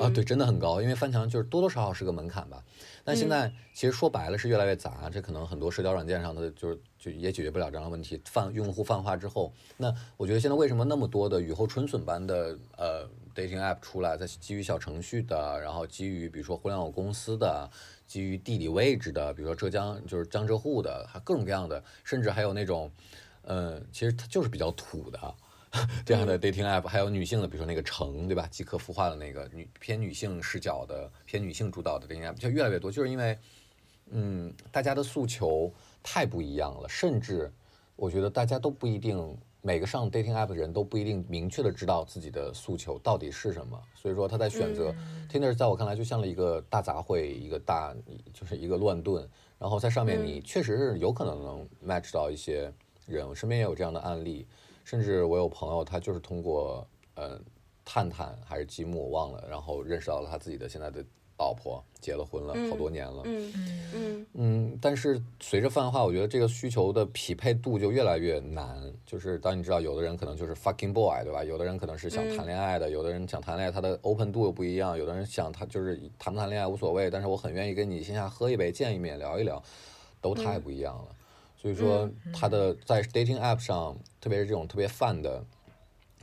[0.00, 2.62] 啊，对，真的很高，因为翻墙就是多多少少是个门槛吧。
[3.04, 8.20] 但现在其实说白了是越来越杂，这可能很多社交软件上的就是就也解决不了这样的问题。
[8.24, 13.04] 泛用户泛化之后，那我觉得现在为什么那么多的雨后春笋般的呃
[13.34, 17.68] dating app 出来，在基于小程序的，然后基于比如说互联网公司的，
[18.06, 22.88] 基于地理位置的，比如说浙江就是江浙沪的，还各种各样的，甚至还有那种，
[23.42, 25.34] 呃，其实它就是比较土的。
[26.04, 28.46] 这样的 dating app，还有女性的，比如说那个橙，对吧？
[28.50, 33.38] 即刻孵化的那个女偏女性视角的、偏女性主导的 dating app 就越来越多，就是因为，
[34.10, 37.50] 嗯，大家的诉求太不一样了，甚至
[37.96, 44.94] 我觉得大家都不一定每个上 dating app 的人都不一定明确的知道自己的诉求到底是什么，所以说他在选择
[45.30, 47.94] Tinder，在我看来就像了一个大杂烩，一个大
[48.34, 49.26] 就是一个乱炖，
[49.58, 52.70] 然后在上面你确实是有可能能 match 到一些
[53.06, 54.46] 人，我身边也有这样的案例。
[54.84, 57.40] 甚至我有朋友，他就是通过呃
[57.84, 61.04] 探探还是积木，我忘了，然后认识到了他自己的现在的
[61.38, 63.22] 老婆，结了婚了，好多年了。
[63.24, 63.52] 嗯
[63.94, 64.78] 嗯嗯。
[64.80, 68.80] 但是随着泛化，我觉得这个需求的匹配度就越来越难。
[69.04, 71.42] 就是当你知道，有的人可能就是 fucking boy，对吧？
[71.42, 74.96] 有的人可能是想谈恋爱的，有的人想谈恋爱，他的 open 度又不一样。
[74.96, 79.60] 有的人想他就是谈不谈恋爱无所谓，但是我很愿意跟你线下喝一杯，见一面，聊一聊，
[80.20, 81.16] 都太不一样了。
[81.62, 85.44] 所以说，它的在 dating app 上，特别是这种特别泛的、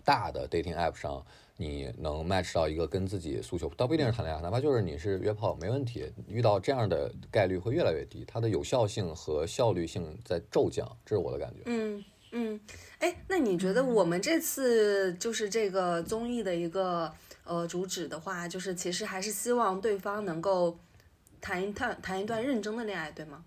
[0.04, 1.26] 大的 dating app 上，
[1.56, 6.12] 你能 match 到一个跟自己诉求，倒不一定是谈恋爱，哪怕就是你是约炮，没问题。
[6.28, 11.62] 遇到这样的概率会越来越低，它的有效性和效率性在骤降，这是我的感觉。
[11.68, 12.60] 嗯嗯，
[12.98, 17.10] 哎，那你觉得我们这次就是这个综艺的一个
[17.46, 20.78] 呃主旨的话，就是其实还是希望对方能够
[21.40, 23.46] 谈一谈谈一段认真的恋爱，对吗？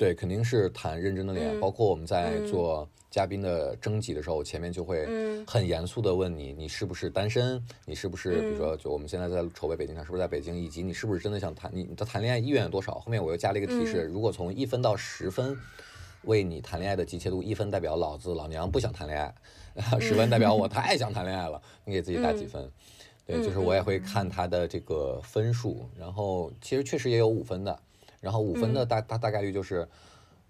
[0.00, 5.06] 对，肯定是谈认真的恋爱，包括我们在做嘉宾的征集的时候，前面就会
[5.46, 7.62] 很严肃的问你，你是不是单身？
[7.84, 10.56] 你是不是，比如说，就我们现在在筹备北京场，是不是在北京？
[10.56, 11.70] 以及你是不是真的想谈？
[11.74, 12.94] 你的谈恋爱意愿有多少？
[12.94, 15.54] 后面我又加了一个提示，如果从一分到十分，
[16.22, 22.70] 为你谈恋爱的急切度，一分代表老子老娘不想谈恋爱，十分代表我太想谈恋爱了，你给自己打几分？
[23.26, 27.78] 对，就是我也会看他的这个分数，然后其实确实也有五分的，
[28.20, 29.88] 然后五分的大大大概率就是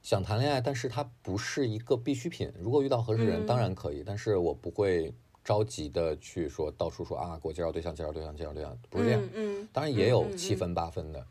[0.02, 2.52] 想谈恋爱，但是它不是一个必需品。
[2.58, 5.12] 如果遇到合适人，当然可以，但是我不会
[5.44, 9.28] 着急的去说到处说啊，给我介绍对象，介绍对象，介绍对象，不是这样。
[9.34, 11.24] 嗯，当然也有七分八分的。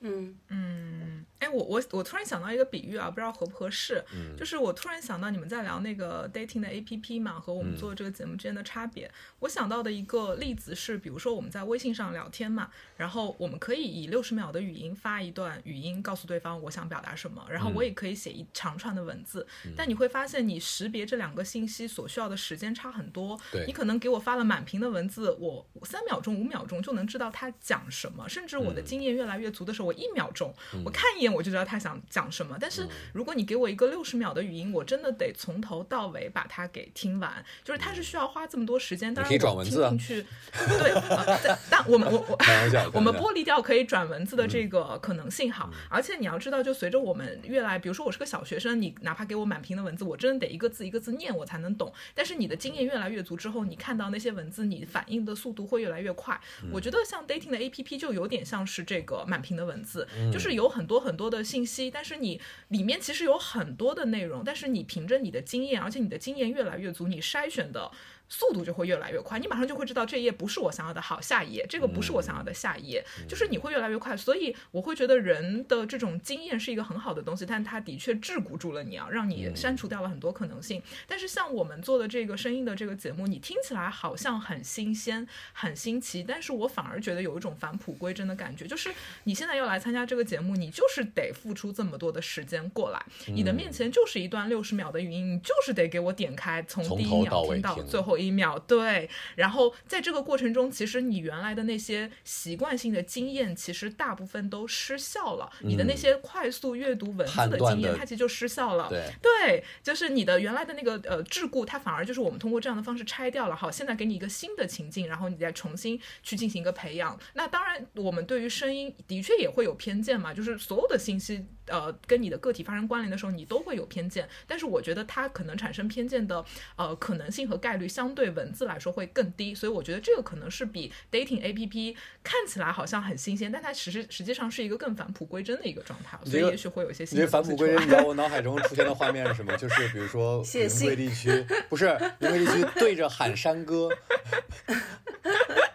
[0.00, 4.04] 嗯嗯，哎，我我我突然想到一个比喻啊，不知道合不合适。
[4.14, 9.10] 嗯，就是我突然想到你们在聊那个 dating 的 A P P 嘛，和我们做这个节目之间的差别。
[9.40, 19.46] 我想到的一个例子是，比如说我们在微信上聊天嘛，然后我们可以以六十秒的语音发一段语音，告诉对方我想表达什么，然后我也可以写一长串的文字。
[19.76, 23.38] 但你会发现，你识别这两个信息所需要的时间差很多。
[23.50, 30.52] 对，你可能给我发了满屏的文字，我三秒钟、五秒钟就能知道他讲什么，甚至我的经验越来越足的时候，我一秒钟。
[30.84, 39.14] 我看一眼我就知道他想讲什么，但是如果你给我一个六十秒的语音，我真的得从头到尾把它给听完，就是它是需要花这么多时间。
[39.14, 42.38] 当然，我听进去，对，但我们我我
[42.94, 51.92] 我们剥离掉可以转文字的这个可能性好，而且你要知道，就随着我们越来，比如说我是个小学生，你哪怕给我满屏的文字，我真的得一个字一个字念我才能懂。
[52.14, 56.38] 但是你的经验越来越足之后，你看到那些文字，你反应的速度会越来越快。
[56.72, 60.58] 我觉得像 dating 的 A P P 就有点像是这个满屏的文字，就是。
[60.58, 67.88] 有很多很多的信息，但是你里面其实有很多的内容，但是你凭着你的经验，而且你的经验越来越足，你筛选的。
[68.28, 74.16] 速度就会越来越快，你马上就会知道这一页不是我想要的，好，下一页，这个不是我想要的，下一页，就是你会越来越快。
[74.16, 80.82] 所以我会觉得人的这种经验是一个很好的东西，但它的确桎梏住了你啊，让你删除掉了很多可能性。
[81.06, 88.92] 但是像我们做的这个声音的这个节目，你听起来好像很新鲜、很新奇，但是我反而觉得有一种返璞归真的感觉，就是
[89.24, 98.17] 你现在要来参加这个节目，你就是得付出这么多的时间过来，你的面前就是一段六十秒的语音，你就是得给我点开，从第一秒听到最后。
[98.18, 105.50] 一秒对，然后在这个过程中，其实你原来的那些习惯性的经验，其实大部分都失效了。
[105.60, 108.88] 你的那些快速阅读文字的经验，它其实就失效了。
[108.88, 113.54] 对，对，就是你的原来的那个呃桎梏，它反而就是我们通过这样的方式拆掉了。
[113.54, 117.18] 好，现在给你一个新的情境，然后你再重新去进行一个培养。
[117.34, 124.28] 那当然，我们对于声音的确也会有偏见嘛，就是所有的信息呃跟你的个体发生关联的时候，你都会有偏见。
[124.46, 126.44] 但是我觉得它可能产生偏见的
[126.76, 128.07] 呃可能性和概率相。
[128.08, 137.18] 相对文字来说会更低，所以我觉得这个可能是比 dating A P P 看起来好像很新鲜，但它实实实际上是一个更返璞归真的一个状态，所以也许会有一些新。
[137.18, 139.54] 因为返璞归真，你知道我脑海中出现的画面是什么？
[139.58, 141.86] 就是比如说 云贵地区，不是
[142.20, 143.90] 云贵地区对着喊山歌。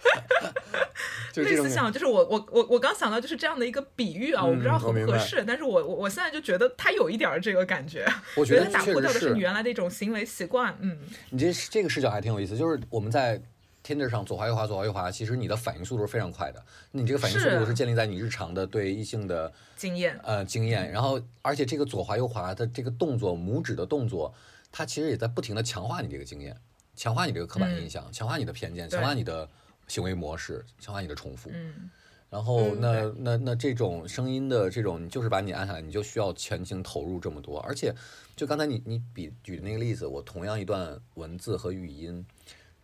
[1.41, 8.05] 类似像，就是我我我我刚想到就是这样的一个比喻啊，我不知道合不合适，但是我我我现在就觉得它有一点这个感觉，
[8.35, 10.97] 我觉得打破掉的是你原来的一种行为习惯，嗯。
[11.29, 13.41] 你这这个视角还挺有意思，就是我们在
[13.83, 17.73] Tinder 上左滑右滑左滑右滑，其实你的反应速度是非常快的，你这个反应速度是。
[17.73, 24.33] 建立在你日常的对异性的经验，呃经验，然后而且这个左滑右滑的这个动作，拇指的动作，
[24.71, 26.55] 它其实也在不停的强化你这个经验，
[26.95, 29.49] 强化你这个刻板印象，强化你的偏见，强化你的。
[29.93, 31.87] 行为模式强化你的重复，嗯，
[32.31, 37.59] 然后那那那这种声音的这种，就是把你按下来，你就需要全情投入这么多。
[37.59, 37.93] 而且，
[38.35, 42.25] 就刚才你你比举的那个例子，我同样一段文字和语音，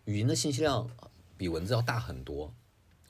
[0.06, 0.88] 语音的信息量
[1.36, 2.54] 比文字要大很多。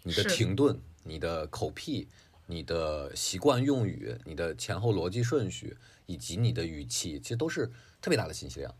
[0.04, 2.08] 你的停顿、你的口癖、
[2.46, 5.76] 你的习惯用语、你的前后逻辑顺序
[6.06, 7.70] 以及你的语气，其实都是
[8.00, 8.74] 特别大的信息量。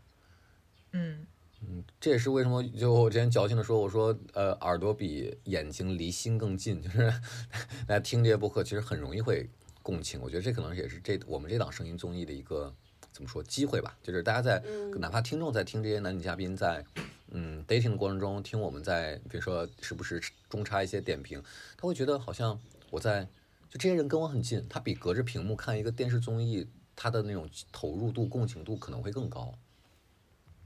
[0.92, 1.26] 嗯。
[1.62, 7.12] 嗯，这也是为什么就我之前矫情的说，我说呃，耳朵比眼睛离心更近，就是
[7.86, 9.48] 大家听这些播客，其实很容易会
[9.82, 10.18] 共情。
[10.22, 12.74] 我觉得这可能也是这我们这档声音综艺的一个
[13.12, 14.62] 怎么说机会吧，就是大家在
[14.98, 16.82] 哪怕听众在听这些男女嘉宾在
[17.28, 21.42] 嗯 dating 的过程中听我们在比如说时不时中插一些点评，
[21.76, 22.58] 他会觉得好像
[22.90, 23.24] 我在
[23.68, 29.54] 就这些人跟我很近，他比隔着屏幕看一个电视综艺，他的那种投入度、共情度可能会更高。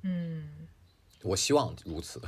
[0.03, 0.68] 嗯。
[1.25, 2.20] 我希望如此，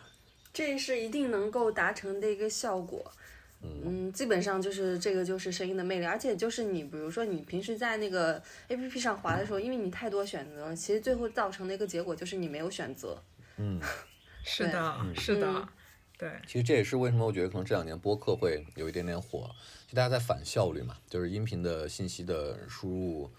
[0.52, 3.12] 这是一定能够达成的一个效果。
[3.60, 13.20] 嗯，基本上就是这个就是声音的魅力，而且就是你比如说你平时在那个 A P P 上滑的时候，因为你太多选择，其实最后造成的一个结果就是你没有选择。
[13.56, 13.80] 嗯，
[14.44, 15.68] 是的，是的，
[16.16, 16.30] 对。
[16.46, 19.50] 其实这也是为什么我觉得可能这两年播客会有一点点火，
[19.88, 23.30] 就大家在反效率嘛，就是音频的信息的输入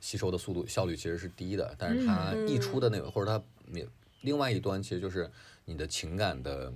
[0.00, 3.86] 吸收的速度效率其实是低的，但是它溢出的那个或者它免。
[4.22, 5.30] 另外一端其实就是
[5.64, 6.72] 你的情感的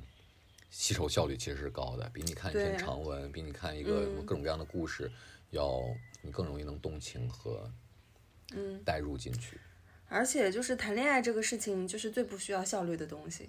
[0.70, 5.10] 吸收效率其实是高的，比你看一篇长文，比你看一个各种各样的故事，
[5.50, 5.80] 要
[6.22, 7.70] 你更容易能动情和
[8.54, 9.60] 嗯带入进去。
[10.08, 13.48] 而且就是谈恋爱这个事情，就是最不需要效率的东西。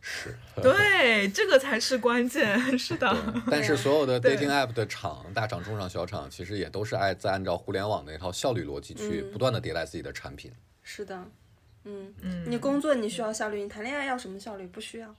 [0.00, 2.58] 是， 对，这个才是关键。
[2.78, 3.14] 是的，
[3.50, 10.50] 但是所有的 dating app 的厂，大厂、中厂、小厂，其实也都是爱在按照互联网的一套效率逻辑去不断的迭代自己的产品。
[10.82, 11.30] 是的，
[11.84, 14.66] 嗯，嗯，你工作你需要效率，你谈恋爱要什么效率？
[14.66, 15.14] 不需要。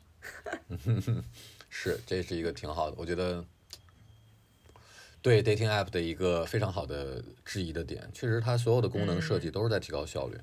[1.69, 3.43] 是，这是一个挺好的，我觉得
[5.21, 8.09] 对 dating app 的一个非常好的质疑的点。
[8.13, 10.37] 确实，它所有的功能设计都是在提高效率。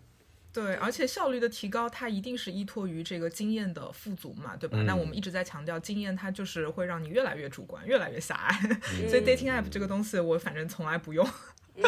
[0.53, 4.77] 对，而且效率的提高，它一定是依托于这个经验的富足嘛，对吧？
[4.79, 8.59] 嗯那我们一直在强调，经验它就是会让你越来越主观，越来越狭隘。
[8.99, 11.25] 嗯 所以 dating app 这个东西，我反正从来不用。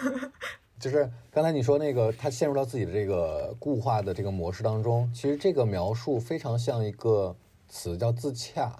[0.00, 0.32] 嗯
[0.78, 7.34] 就是刚才你说那个，他陷入到自己的这个固化的这个模式当中，其实这个描述非常像一个
[7.68, 8.76] 词叫自洽。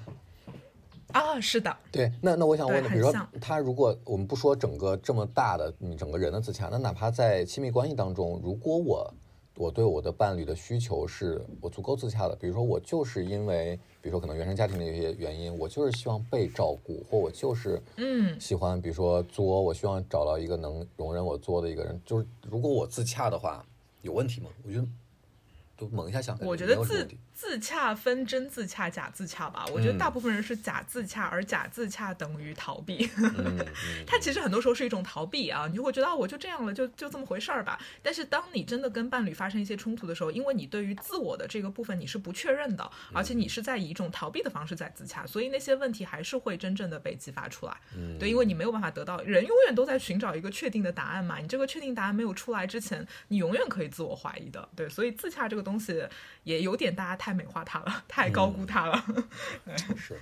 [1.12, 9.14] 啊，是的，对，那那我想问的，比如说他如果我们不说整个这么大的你整个人的自洽，那哪怕在亲密关系当中，如果我
[9.57, 18.38] 我对我的伴侣的需求是我足够自洽的，比如说我就是因为，比如说可能原生家庭的一些原因，我就是希望被照顾，或我就是嗯。
[18.40, 23.64] 喜欢，比如说作，我希望找到一个能容忍我作的一个人，就是如果我自洽的话，
[24.03, 24.49] 有问题吗？
[24.64, 24.86] 我觉得
[25.76, 29.64] 都猛一下想，我觉得自没有什么问题自洽分真自洽、假自洽吧。
[29.72, 33.09] 我觉得大部分人是假自洽，而假自洽等于逃避。
[33.16, 33.66] 嗯嗯
[34.05, 37.78] 它其实很多时候是一种逃避啊，你就会觉得啊，我就这样了，就就这么回事儿吧。
[38.03, 47.76] 但是当你真的跟伴侣发生一些冲突的时候，因为你对于自我的这个部分你是不确认的，而且你是在以一种逃避的方式在自洽，所以那些问题还是会真正的被激发出来。
[47.97, 51.39] 嗯对，因为你没有办法得到，人永远都在寻找一个确定的答案嘛。
[51.39, 54.68] 你这个确定答案没有出来之前，你永远可以自我怀疑的。
[54.74, 56.05] 对，所以自洽这个东西
[56.43, 59.05] 也有点大家太美化他了， 太高估他了。
[59.97, 60.18] 是，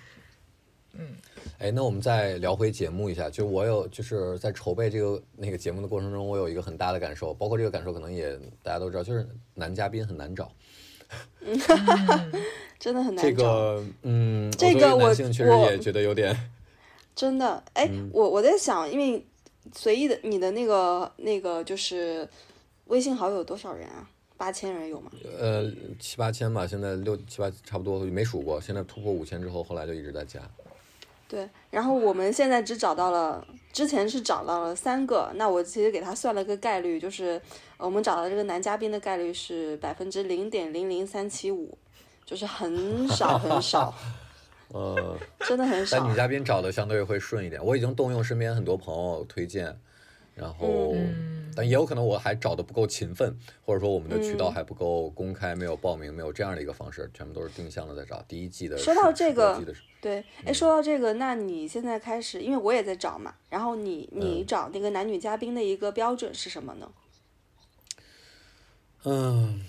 [0.93, 1.15] 嗯，
[1.59, 10.51] 哎，那我们再聊回节目一下，就我有就是在筹备这个那个节目的过程中，我有一个很大的感受，包括这个感受可能也大家都知道，就是男嘉宾很难找。
[12.79, 13.45] 真的很难找这找。
[13.45, 16.35] 个，嗯，这个我作为男性确实也觉得有点，
[17.15, 19.25] 真的，哎，嗯我我在想，因为
[19.73, 22.29] 随意的你的那个那个就是
[22.87, 24.11] 微信好友多少人啊？
[24.37, 25.11] 八千人有吗？
[25.39, 28.61] 呃，七八千吧，现在六七八差不多，没数过。
[28.61, 30.41] 现在突破五千之后，后来就一直在加。
[31.29, 37.41] 对，然后我们现在只找到了，之前是找到了三个，那我其实给他算了个概率，就是
[37.79, 41.77] 呃我们找到这个男嘉宾的概率是百分之零点零零三七五，
[42.25, 43.93] 就是很少很少，
[44.73, 46.15] 呃，真的很少但女。
[46.15, 47.65] 嘉宾找的相对会顺一点。
[47.65, 49.77] 我已经动用身边很多朋友推荐，
[50.37, 53.35] 然后，嗯但也有可能我还找的不够勤奋，
[53.65, 58.23] 或者说我们的渠道嗯还不够公开，没有报名，没有这样的一个方式，全部都是定向的在找。
[58.29, 59.59] 第一季的说到这个
[60.03, 66.93] 对，哎，说到这个，那你现在开始，因为我也在找嘛，然后你你嗯找那个男女嘉宾的一个标准是什么呢？
[69.05, 69.63] 嗯，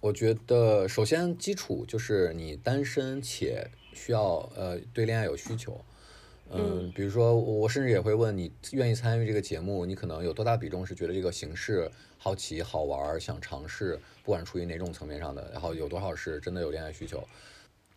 [0.00, 5.80] 我觉得首先基础就是你单身且需要呃对恋爱有需求。
[6.50, 17.26] 嗯，比如说我甚至也会问你愿意参与这个节目，你可能有多大比重是觉得这个形式好奇、好玩、想尝试，不管出于哪种层面上的，然后有多少是真的有恋爱需求。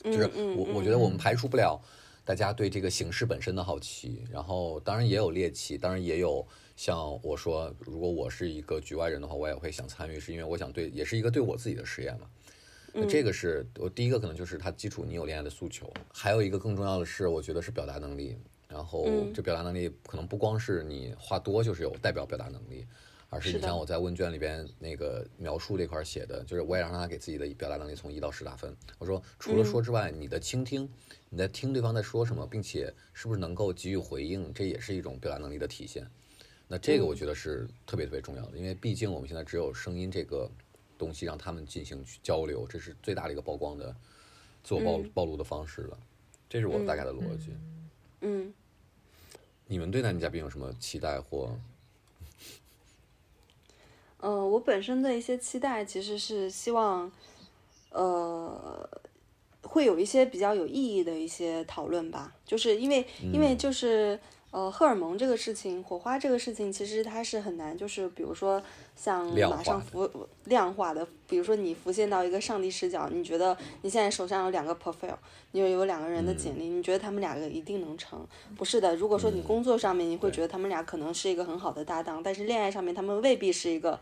[0.04, 1.80] 就是嗯我我觉得我们排除不了
[2.24, 6.46] 大家对这个形式本身的好奇，然后当然也有猎奇，当然也有
[6.76, 12.28] 像我说，如果我是一个局外人的话，我也会想参与，是因为我想对，也是一个对我自己的实验嘛。
[12.94, 18.38] 那这个是我第一个，可能就是他基础你有恋爱的诉求，还有一个更重要的是，我觉得是表达能力。
[18.70, 22.86] 然后嗯这表达能力可能不光是你话多就是有代表表达能力，
[23.30, 28.76] 而是你像我在问卷里边那个描述这块写的，就是我也让他给自己的表达能力从一到十打分。
[28.98, 30.90] 我说除了说之外，你的倾听，
[31.30, 36.06] 你在听对方在说什么，并且是不是能够给予回应，这也是一种表达能力的体现。
[36.68, 40.52] 那这个我觉得是特别特别重要的，因为毕竟我们现在只有声音这个
[40.98, 43.96] 东西让他们进行去交流，这是最大的一个曝光的
[44.64, 45.98] 自我暴、暴露的方式了。
[46.50, 47.52] 这是我大概的逻辑。
[48.22, 48.54] 嗯，
[49.68, 51.56] 你们对男女嘉宾有什么期待或？
[54.20, 57.10] 呃，我本身的一些期待其实是希望，
[57.92, 58.90] 呃，
[59.62, 64.20] 会有一些比较有意义的一些讨论吧，就是因为因为就是
[64.52, 68.62] 呃，荷尔蒙这个事情，火花这个事情，其实它是很难，就是比如说
[68.96, 70.10] 像马上浮
[70.46, 75.18] 量化的，比如说你浮现到一个上帝视角，你觉得你现在手上有两个 profile，
[75.52, 78.26] 你有有两个人的简历，你觉得他们两个一定能成？
[78.56, 84.00] 不是的，如果说你工作上面你会觉得他们俩可能是一个很好的搭档，但是恋爱上面他们未必是一个。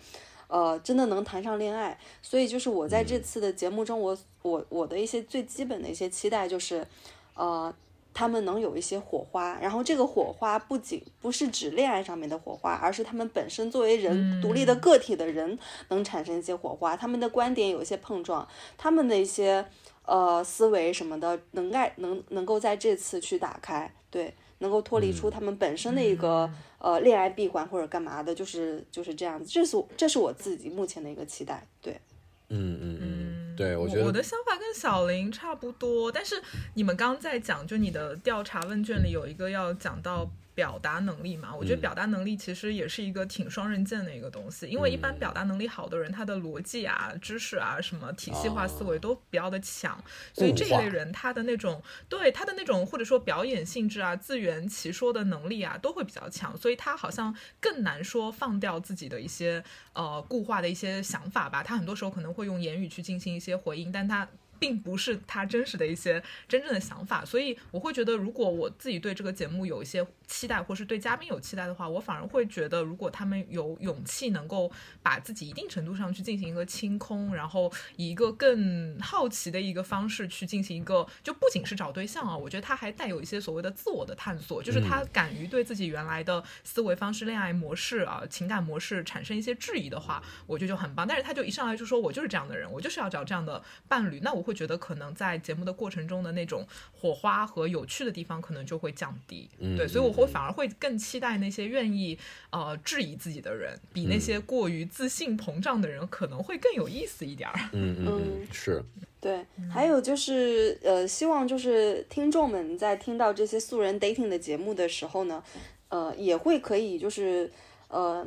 [0.47, 6.85] 呃，真的能谈上恋爱，所以就是我在这次的节目中，我我我的一些最基本的一些期待就是，
[7.33, 7.73] 呃，
[8.15, 15.59] 他们能有一些火花，然后这个火花不仅不是指恋爱上面的火花，而是他们本身作为人独立的个体的人
[15.89, 18.47] 能产生一些火花，他们的观点有一些碰撞，
[18.77, 19.65] 他们的一些
[20.05, 31.99] 呃思维什么的能盖能能够在这次去打开，对，能够脱离出他们本身的一个呃恋爱闭环或者干嘛的，就是就是这样子，这是这是我自己目前的一个期待，对。
[32.49, 36.41] 嗯嗯嗯，对，我觉得我的想法跟小林差不多，但是
[36.73, 40.29] 你们刚在讲，就你的调查问卷里有一个要讲到。
[40.55, 50.01] 表达能力嘛，我觉得表达能力其实也是一个挺双刃剑的一个东西，因为一般表达能力好的人，他的逻辑啊、知识啊、什么体系化思维都比较的强，
[50.33, 59.61] 所以这一类人他的那种对他的那种或者说表演性质啊、自圆其说的能力啊都会比较强，所以他好像更难说放掉自己的一些
[59.91, 64.25] 呃固化的一些想法吧，他很多时候可能会用言语去进行一些回应，但他。
[64.59, 74.71] 并不是他真实的一些真正的想法，所以我会觉得，如果我自己对这个节目有一些期待，或是对嘉宾有期待的话，我反而会觉得，如果他们有勇气能够
[75.01, 91.07] 把自己一定程度上去进行一个清空，然后以一个更好奇的一个方式去进行一个，就不仅是找对象啊，我觉得他还带有一些所谓的自我的探索，就是他敢于对自己原来的思维方式、恋爱模式啊、情感模式产生一些质疑的话，我觉得就很棒。
[91.07, 94.55] 但是他就一上来就说我就是这样的人，我就是要找这样的伴侣，那我会。
[94.55, 102.17] 觉得可能在节目的过程中的那种火花和有趣的地方可能就会降低，对，所以我会反而会更期待那些愿意
[102.51, 107.69] 呃质疑自己的人，比那些过于自信膨胀的人可能会更有意思一点儿。
[107.73, 108.81] 嗯嗯，是
[109.19, 109.45] 对。
[109.69, 115.43] 还有就是呃，希望就是听众们在听到这些素人 dating 的节目的时候呢，
[115.89, 117.51] 呃，也会可以就是
[117.89, 118.25] 呃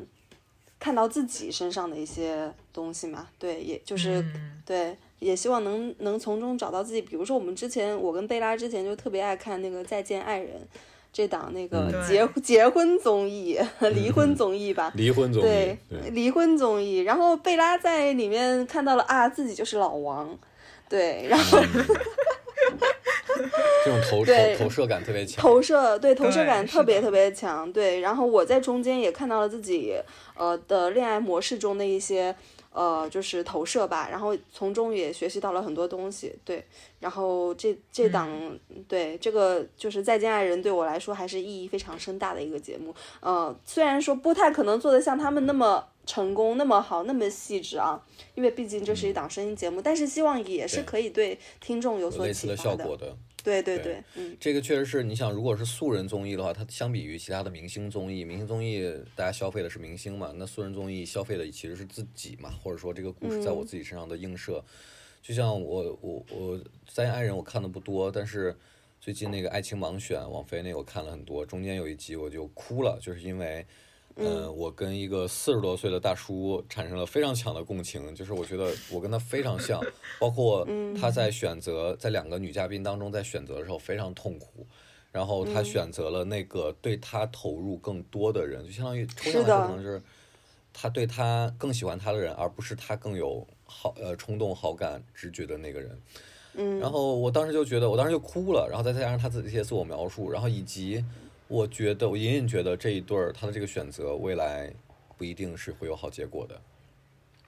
[0.79, 4.23] 看到自己身上的一些东西嘛，对，也就是
[4.67, 4.95] 对。
[5.19, 10.51] 也希望能能从中找到自己，比如说我们之前，我跟贝拉之前就特别爱看那个《再见爱人》
[11.13, 13.59] 这档那个结结婚综艺、
[13.95, 15.79] 离婚综艺吧，离婚综艺，对，
[16.13, 16.99] 离婚综艺。
[16.99, 20.39] 然后贝拉在里面看到了啊，自己就是老王，
[20.89, 21.59] 对，然后
[23.85, 28.01] 这种投 投投射感特别强，投射对投射感特别特别强，对。
[28.01, 29.95] 然后我在中间也看到了自己
[30.37, 32.37] 呃的恋爱模式中的一些。
[32.79, 36.65] 呃，就是投射吧，然后从中也学习到了很多东西，对。
[37.01, 38.31] 然后这这档
[38.87, 42.95] 对这个就是《再见爱人》对我来说还是意义非常深大的一个节目。
[43.19, 48.01] 呃，虽然说不太可能做得像他们那么成功、那么好、那么细致啊，
[48.37, 53.17] 因为毕竟这是一档声音节目，但是希望也是可以对听众有所启发的。
[53.49, 58.83] 对对对，嗯，这个确实是你想，如果是素人综艺的话，它相比于其他的明星综艺，明星综艺
[59.17, 64.63] 大家消费的是明星嘛，那素人综艺消费的其实是自己嘛，或者说这个故事在我自己身上的映射。
[65.23, 68.55] 就像我我我三言爱人我看的不多，但是
[69.01, 73.67] 最近那个爱情盲选王菲那个我看了很多，中间有一集我就哭了，就是因为。
[74.21, 79.81] 嗯，我跟一个四十多岁的大叔产生了非常强的共情，就是我觉得我跟他非常像，
[80.19, 80.67] 包括
[81.01, 84.67] 他在选择在两个女嘉宾当中在选择的时候非常痛苦，
[85.13, 90.03] 然后他选择了那个对他投入更多的人，就相当于抽象来说可能是
[90.73, 95.97] 他对他更喜欢他的人，而不是他更有好呃冲动好感直觉的那个人。
[96.55, 101.05] 嗯，然后我当时就觉得，我当时就哭了，然后再加上他自己一些自我描述，然后以及。
[101.49, 104.73] 我觉得，我隐隐觉得这一对儿他的这个选择未来
[105.17, 106.61] 不一定是会有好结果的。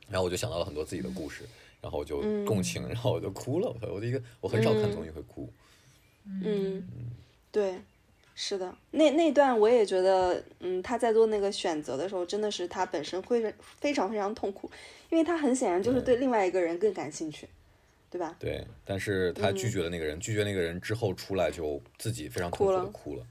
[0.09, 1.45] 然后我就想到了很多自己的故事，
[1.81, 3.73] 然后我就共情，然后我就哭了。
[3.83, 5.49] 我我的一个我很少看综艺会哭。
[6.25, 6.83] 嗯，
[7.53, 7.77] 对，
[8.35, 14.71] 是的，那那段我也觉得，嗯，他在做那个选择的时候，真的是他本身会非常非常痛苦，
[15.11, 17.49] 因为他很显然就是对另外一个人更感兴趣，
[18.11, 18.35] 对吧？
[18.39, 23.27] 对，但是他拒绝了那个人，拒绝那个人之后出来就自己非常痛苦的哭了。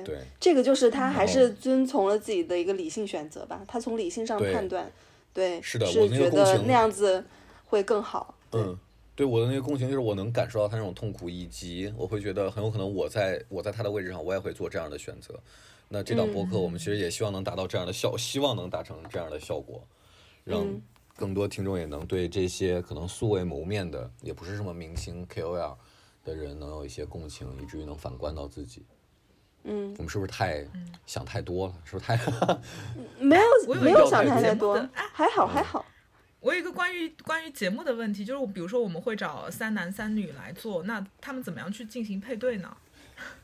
[0.00, 3.60] 对，这个就是他还是遵从了自己的一个理性选择吧。
[3.68, 4.90] 他从理性上判断，
[5.34, 7.22] 对，是的，是觉得那样子
[7.66, 8.34] 会更好。
[8.52, 8.78] 嗯，
[9.14, 15.38] 对，我的那个共情就是我能感受到他那种痛苦，以及我会觉得很有可能我在我在他的位置上，我也会做这样的选择。
[15.88, 19.86] 那这档播客，我们其实也希望能达到这样的效，希望能达成这样的效果，
[20.42, 20.66] 让
[21.16, 25.76] 更多听众也能对这些可能素未谋面的，也不是什么明星 KOL
[26.24, 28.82] 的人，能有一些共情，以至于能反观到自己。
[29.64, 30.66] 嗯，我们是不是太
[31.06, 31.74] 想太多了？
[31.84, 32.16] 是不是太
[33.20, 34.88] 没有没有想太多？
[34.92, 35.84] 还好还好。
[36.40, 42.76] 我有一个关于关于节目的问题，就是比如说我们会找三男三女来做，那他们怎么样去进行配对呢？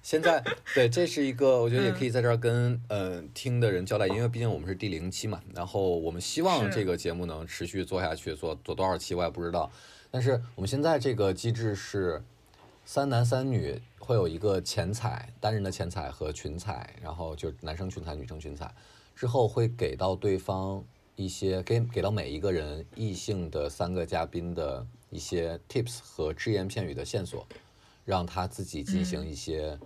[0.02, 0.42] 现在
[0.74, 5.40] 对，这是一个我觉得也可以在这儿跟呃听的人交代，因为毕竟我们是第零期嘛。
[5.54, 9.70] 然后我们希望这个节目能持续做下去，做做多少期我也不知道。
[10.10, 12.24] 但是我们现在这个机制是。
[12.84, 13.78] 三男三女
[14.08, 18.74] 会有一个前彩，单人的前彩和群彩，然后就男生群彩、女生群彩，
[19.14, 20.82] 之后会给到对方
[21.14, 27.46] 一些给给到每一个人异性的三个嘉宾的一些 tips 和只言片语的线索，
[28.06, 29.78] 让他自己进行一些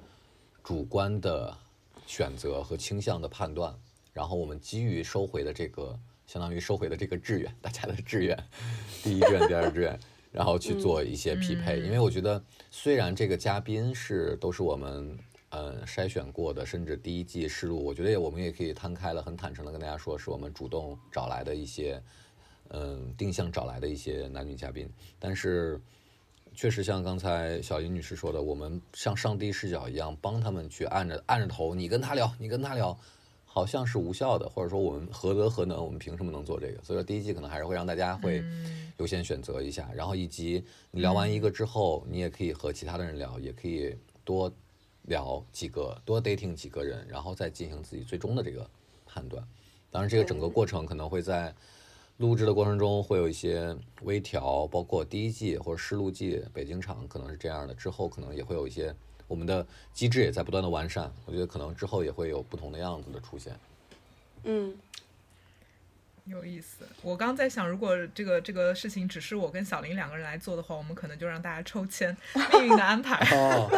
[0.63, 1.59] 主观的
[2.07, 3.77] 选择和倾向的判断，
[4.13, 8.39] 然后我们基于收回的这个，相当于收回的这个志愿，大家的志愿，
[9.03, 9.99] 第一志愿、第二志愿。
[10.33, 15.17] 然后去做一些匹配，因为我觉得虽然这个嘉宾是都是我们
[15.51, 22.03] 呃筛选过的，甚至第一季试录，我觉得我们也可以摊开了，很坦诚的跟大家说，是我们主动找来的一些
[22.71, 24.89] 嗯定向找来的一些男女嘉宾，
[25.19, 25.79] 但是
[26.55, 32.99] 确实像刚才小林女士说的，我们像上帝视角一样帮他们去按着按着头，你跟他聊，你跟他聊。
[33.55, 36.83] 好像是无效的，或者说我们何德何能，我们凭什么能做这个？
[36.83, 38.43] 所以说第一季可能还是会让大家会
[38.97, 44.51] 优先选择一下，然后以及你聊完一个之后，你也可以和其他的人聊，也可以多
[45.03, 48.67] 聊几个，多 dating 几个人，然后再进行自己最终的这个
[49.05, 49.47] 判断。
[49.91, 51.55] 当然，这个整个过程可能会在
[52.17, 58.97] 录制的过程中会有一些微调，包括第一季或者试录季北京场可能是这样的，之后可能也会有一些。
[59.33, 63.59] 我们的机制也在不断的完善，我觉得可能之后也会有不同的样子的出现。
[64.45, 64.75] 嗯。
[66.27, 72.17] 有意思，我刚在想，如果这个这个事情只是我跟小林两个人来做的话，我们可能就让大家抽签，
[72.53, 73.69] 命运的安排哦，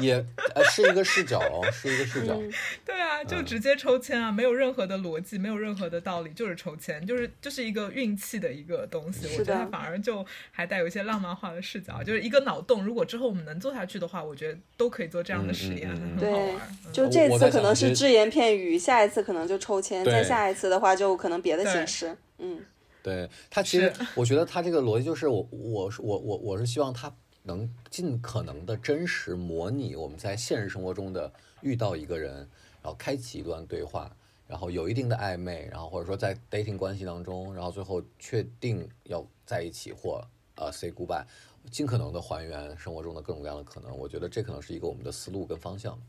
[0.00, 0.14] 也
[0.54, 2.36] 呃是一个视角哦，是一个视角，
[2.84, 12.84] 对啊，就直接抽签啊，没有任何的逻辑，没有任何的道理，就是抽签，就是就是一个运气的一个东西，我觉得反而就还带有一些浪漫化的视角，就是一个脑洞。
[12.84, 16.60] 如果之后我们能做下去的话，我觉得都可以做这样的实验，很好玩。
[16.92, 21.91] 就这次可能是只言片语，下一次可能就抽签，再下一次的话就可能别的形式。
[21.92, 22.64] 是，嗯，
[23.02, 32.34] 对他其实，我觉得他这个逻辑就是我，我是我我我是希望他能尽可能的真实模拟我们在现实生活中的遇到一个人，
[32.82, 34.16] 然后开启一段对话，
[34.46, 40.24] 然后有一定的暧昧，然后或者说在 dating 关系当中，然后最后确定要在一起或
[40.56, 41.24] 呃 say goodbye，
[41.70, 43.96] 尽可能的还原生活中的各种各样的可能。
[43.96, 46.00] 我觉得这可能是一个我们的思路跟方向。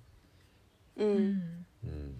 [0.96, 2.16] 嗯嗯。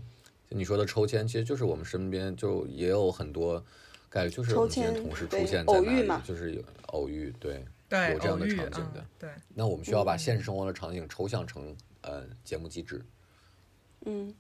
[0.56, 3.64] 你说的抽签，其实就是我们身边就也有很多
[4.10, 4.70] 概率，就是同
[5.16, 7.66] 时出现在哪里，就是有偶遇，对，
[8.12, 9.04] 有这样的场景的。
[9.18, 13.02] 对，那我们需要把现实生活的场景抽象成呃节目机制。
[14.06, 14.34] 嗯，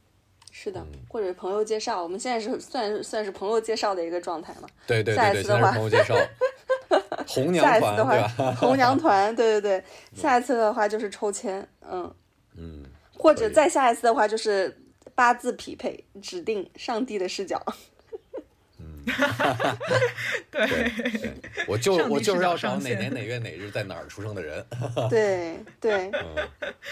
[0.52, 4.68] 是的，或者朋友介绍，我们现在是算算是朋友介绍的一个状态嘛？
[4.86, 6.16] 对对对对，现在是朋友介绍。
[7.26, 8.56] 红娘团对吧？
[8.60, 9.84] 红娘团，对对对。
[10.14, 12.14] 下一次的话就是抽签，嗯
[12.56, 12.84] 嗯，
[13.18, 14.78] 或者再下一次的话就是。
[15.16, 17.62] 八字匹配，指定上帝的视角。
[18.80, 19.06] 嗯，
[20.50, 21.34] 对，
[21.68, 24.66] 我就我就是要找哪年哪月哪日在哪儿出生的人。
[25.10, 26.12] 对对，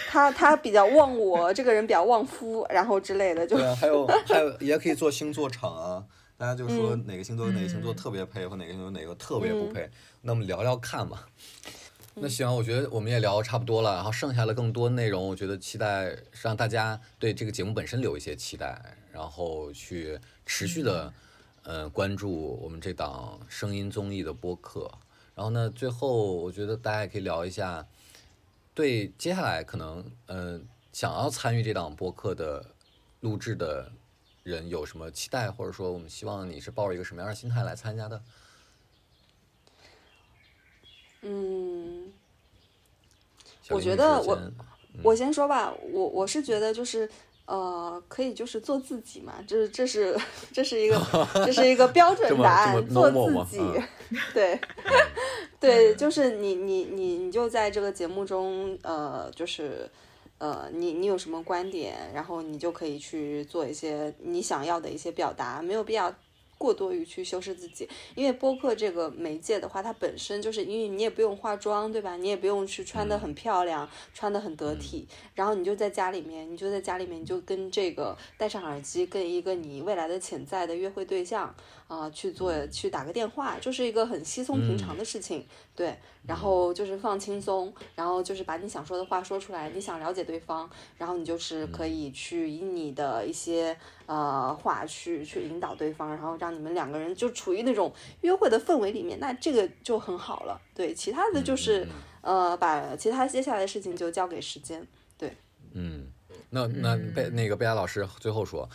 [0.08, 3.56] 他他比较旺我，这个人比较旺夫，然后之类的就。
[3.56, 6.04] 对啊，还有 还有也可以做星座场啊，
[6.36, 9.90] 大家就说哪个星座跟哪个星座特别配，或哪个星座哪个特别不配，
[10.22, 11.20] 那我们聊聊看嘛。
[12.14, 21.12] 那行，我觉得我们也聊的差不多了，然后剩下的更多内容，我觉得期待让大家对这个节目本身留一些期待，然后去持续的，
[21.62, 24.90] 呃，关注我们这档声音综艺的播客。
[25.34, 27.86] 然后呢，最后我觉得大家也可以聊一下，
[28.74, 32.74] 对接下来可能，嗯，想要参与这档播客的
[33.20, 33.90] 录制的
[34.42, 38.22] 人有什么期待，或者说我们希望你是抱着一个什么样的心态来参加的？
[41.22, 42.12] 嗯，
[43.70, 44.38] 我觉得我
[45.02, 47.08] 我先说吧，我我是觉得就是
[47.46, 50.18] 呃，可以就是做自己嘛，这这是
[50.52, 51.00] 这是一个
[51.46, 53.60] 这是一个标准答案，做自己，
[54.34, 54.60] 对
[55.60, 59.88] 对，就是你你你你就在这个节目中呃，就是
[60.38, 66.12] 呃，你你有什么观点，然后你就可以去做一些你想要的一些表达，没有必要。
[66.62, 72.16] 过多于去修饰自己，因为播客这个媒介的话，它本身就是因为你也不用化妆，对吧？
[72.16, 81.52] 你也不用去穿的很漂亮，穿的很得体，然后你就在家里面，你就在家里面，你就跟这个戴上耳机，跟一个你未来的潜在的约会对象
[81.96, 85.96] 啊去做去打个电话，就是一个很稀松平常的事情，对。
[86.24, 93.76] 然后就是放轻松，然后就是把你想说的话说出来，你想了解对方，然后你就是可以去以你的一些。
[94.04, 97.90] 呃，话去去引导对方，然后让你们两个人就处于那种
[98.20, 100.60] 约会的氛围里面，那这个就很好了。
[100.74, 101.88] 对，其他的就是
[102.20, 104.86] 呃，把其他接下来的事情就交给时间。
[105.16, 105.34] 对，
[105.72, 106.08] 嗯，
[106.54, 108.68] 那那贝那个贝亚老师最后说，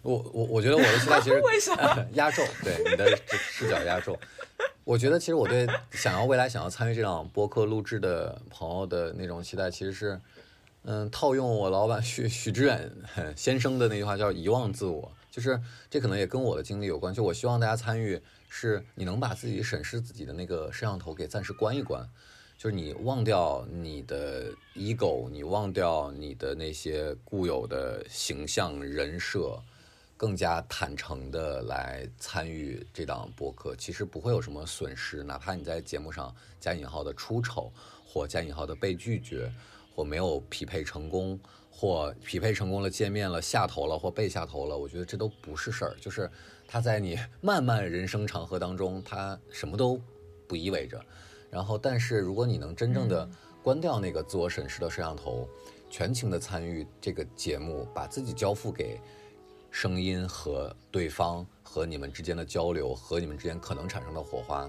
[0.00, 2.42] 我我我觉得我的期待其实 为什么 压轴？
[2.64, 4.18] 对，你的视角压轴。
[4.82, 10.18] 我觉得其实我对想要未来想要参与这档播客录制的朋友的那种期待，其实是，
[10.84, 12.90] 嗯，套用我老板许许知远
[13.36, 15.12] 先生的那句话，叫遗忘自我。
[15.30, 15.60] 就是
[15.90, 17.12] 这可能也跟我的经历有关。
[17.12, 22.08] 就我希望大家参与，是你能把自己审视自己的那个摄像头给暂时关一关，
[22.62, 29.60] 就是你忘掉你的 ego，你忘掉你的那些固有的形象人设。
[30.16, 37.72] 更加坦诚的来参与这档播客，其实不会有什么损失，哪怕你在节目上加引号的出丑，
[38.06, 39.52] 或加引号的被拒绝，
[39.92, 41.36] 或没有匹配成功，
[41.68, 45.96] 或匹配成功了见面了下头了或被下头了，我觉得这都不是事儿。
[46.00, 46.30] 就是
[46.68, 50.00] 他在你 漫漫人生长河当中，他什么都
[50.46, 51.04] 不意味着。
[51.52, 53.28] 然后，但是如果你能真正的
[53.62, 55.46] 关掉那个自我审视的摄像头，
[55.88, 58.98] 全情的参与这个节目，把自己交付给。
[59.74, 64.68] 声音和对方和你们之间的交流，和你们之间可能产生的火花，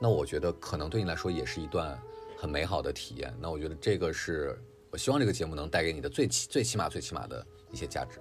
[0.00, 2.00] 那我觉得可能对你来说也是一段
[2.34, 3.30] 很美好的体验。
[3.38, 4.58] 那我觉得这个是
[4.90, 8.18] 我希望这个节目能带给你的最起最起码最起码的一些价值。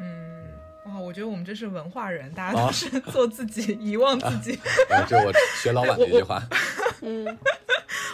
[0.00, 0.27] 嗯，
[0.98, 4.58] 哇，我觉得我们这是文化人，大家都是做自己，遗忘自己。
[5.08, 6.42] 这我学老板这句话。
[7.02, 7.38] 嗯，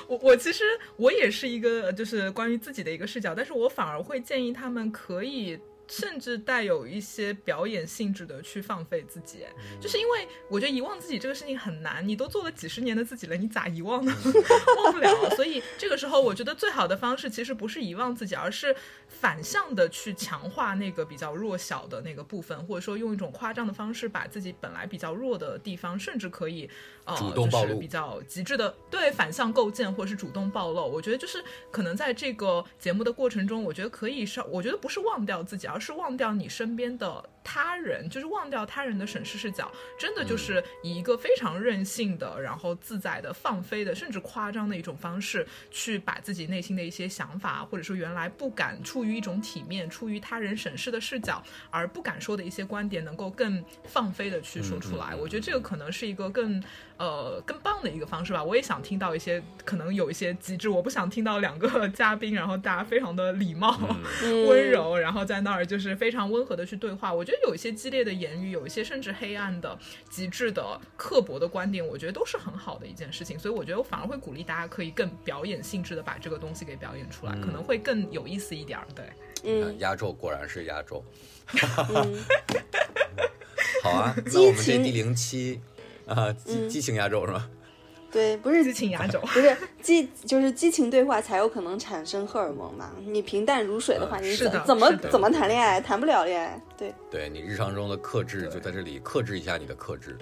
[0.07, 0.63] 我我其实
[0.97, 5.59] 我也是一个就是关于自己的一个视角，但是我反而会建议他们可以。
[5.87, 9.45] 甚至带有一些表演性质的去放飞自己，
[9.81, 14.15] 就是因为我觉得遗忘自己这个事情很难，你都做了几十年的自己了，你咋遗忘呢？
[14.83, 15.31] 忘不了。
[15.37, 18.75] 所以这个时候，我觉得最好的方式其实不是遗忘自己，而是
[19.09, 26.69] 反向的去强化那个比较弱小的那个部分，或者说用一种夸张的方式，把自己本来比较弱的地方，甚至可以
[27.05, 30.87] 呃，就是比较极致的对反向构建，或者是主动暴露。
[30.87, 35.67] 我觉得就是可能在这个节目的过程中，我觉得可以稍，我觉得不是忘掉自己。
[35.67, 37.25] 而是忘掉你身边的。
[37.45, 55.15] 他人就是忘掉他人的审视视角，真的就是以一个非常任性的，然后自在的、放飞的，甚至夸张的一种方式，去把自己内心的一些想法，或者说原来不敢出于一种体面、出于他人审视的视角而不敢说的一些观点，能够更放飞的去说出来。
[55.15, 56.63] 我觉得这个可能是一个更
[56.97, 58.43] 呃更棒的一个方式吧。
[58.43, 63.79] 我也想听到一些可能有一些极致，我不想听到两个 嘉宾，然后大家非常的礼貌、
[64.49, 67.13] 温柔，然后在那儿就是非常温和的去对话。
[67.13, 67.34] 我觉得。
[67.43, 69.79] 有一些激烈的言语，有一些甚至黑暗的、
[70.09, 73.39] 极致的、刻薄的观点，我觉得都是很好的一件事情。
[73.39, 78.79] 所以我觉得我反而会鼓励大家可以更表演性质的把这个东西给表演出来，可能会更有意思一点。
[78.95, 79.05] 对，
[79.45, 81.05] 嗯，压轴果然是压轴。
[83.83, 85.61] 好啊，那我们这第零期
[86.07, 87.51] 啊，激激情压轴是吧？
[88.15, 92.93] 对，不是激情压轴，不是激，就是激情对话才有可能产生荷尔蒙嘛。
[93.05, 95.81] 你平淡如水的话，你怎怎么怎么谈恋爱？
[95.81, 96.63] 谈不了恋爱。
[96.79, 100.17] 对，对你日常中的克制就在这里克制一下你的克制。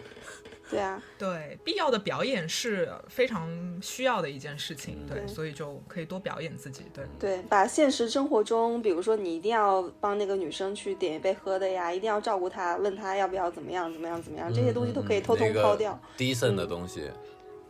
[0.70, 3.46] 对啊，对，必要的表演是非常
[3.82, 5.06] 需要的一件事情。
[5.06, 6.84] 对，所以就可以多表演自己。
[6.94, 16.00] 对，对，把现实生活中，比如说你一定要帮那个女生去点一杯喝的呀，一定要照顾她，问她要不要怎么样怎么样怎么样，这些东西都可以偷偷抛掉。
[16.16, 17.10] 低渗的东西。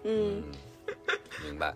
[0.04, 0.42] 嗯，
[1.44, 1.74] 明白。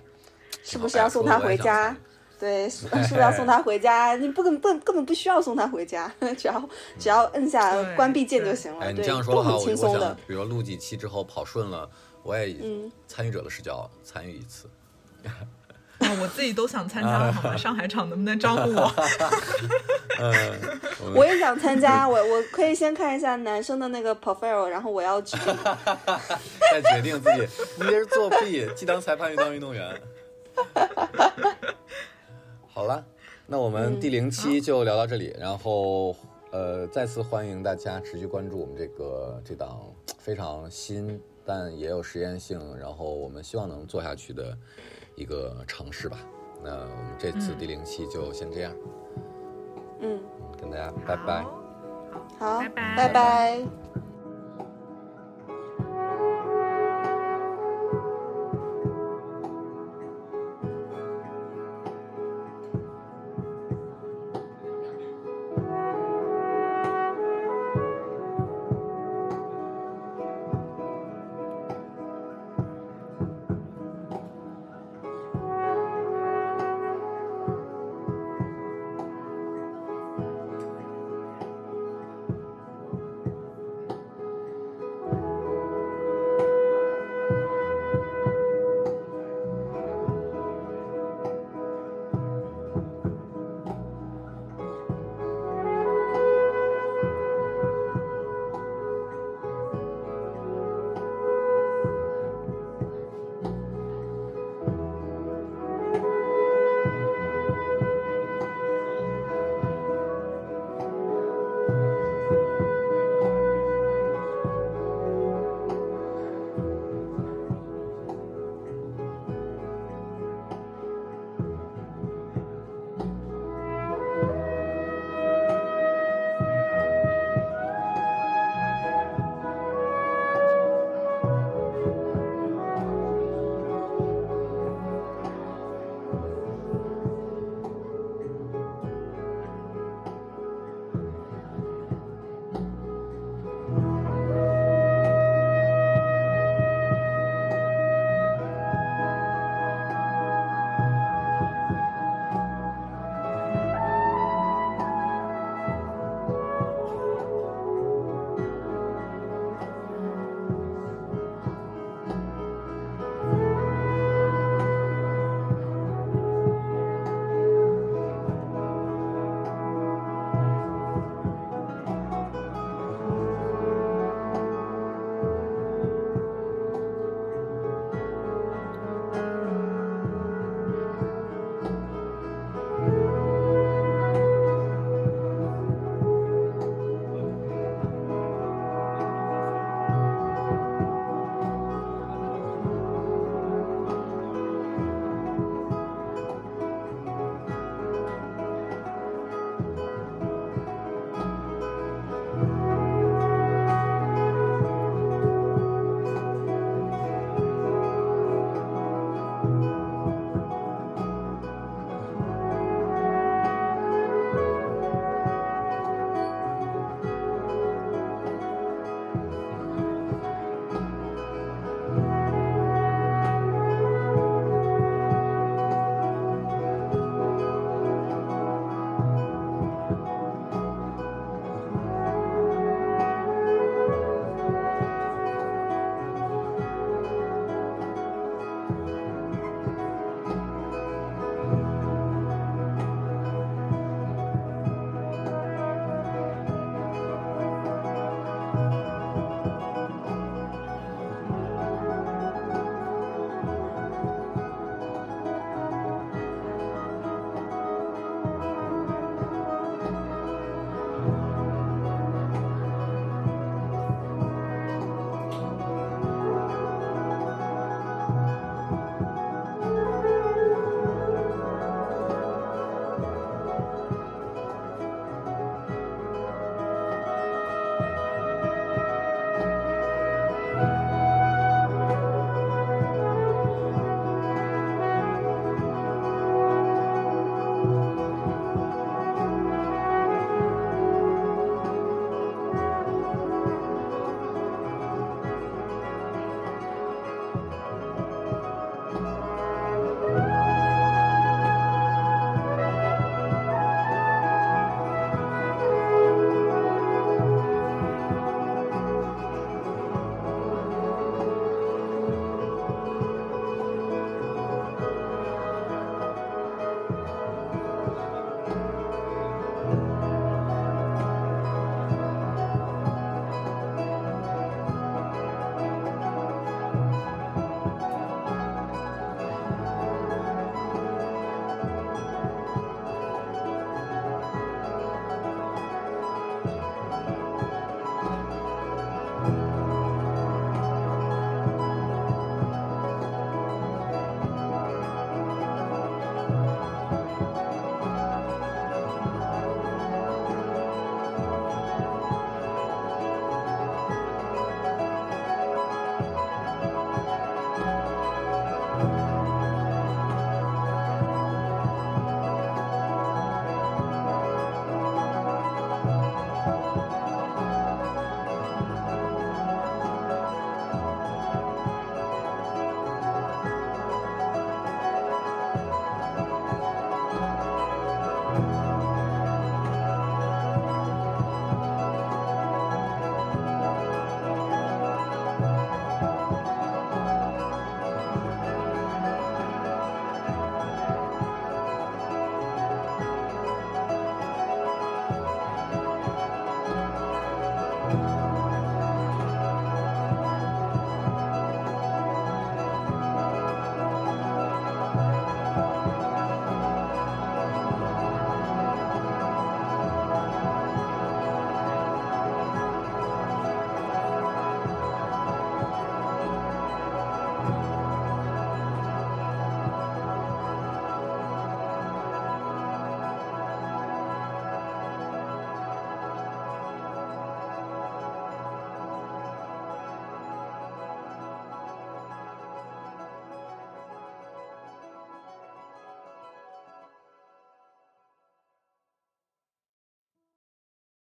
[0.62, 1.96] 是不是要送他回家？
[2.38, 4.14] 对，是是不是要送他回家？
[4.20, 8.84] 你不根本根本不需要送他回家，只要只要摁下关闭键就行了。
[8.84, 11.88] 哎，你这样说的话，我我想，比如录几期之后跑顺了，
[12.22, 14.68] 我也以参与者的视角参与一次。
[15.98, 17.56] 啊，我自己都想参加，好吗？
[17.58, 18.92] 上海场能不能招呼我？
[20.20, 25.56] 嗯，我也想参加，我我可以先看一下男生的那个 profile，然后我要决定，
[26.72, 27.48] 再决定自己。
[27.78, 30.00] 你这是作弊，既当裁判又当运动员。
[32.68, 33.04] 好了，
[33.46, 36.14] 那我们第零期就聊到这里，然后
[36.50, 39.80] 呃，再次欢迎大家持续关注我们这个这档
[40.18, 44.56] 非常新但也有实验性，然后我们希望能做下去的。
[45.16, 46.18] 一个尝试吧，
[46.62, 48.72] 那我们这次第零期就先这样。
[50.00, 50.20] 嗯，
[50.60, 51.42] 跟大家拜拜。
[52.38, 53.85] 好，拜拜，拜拜。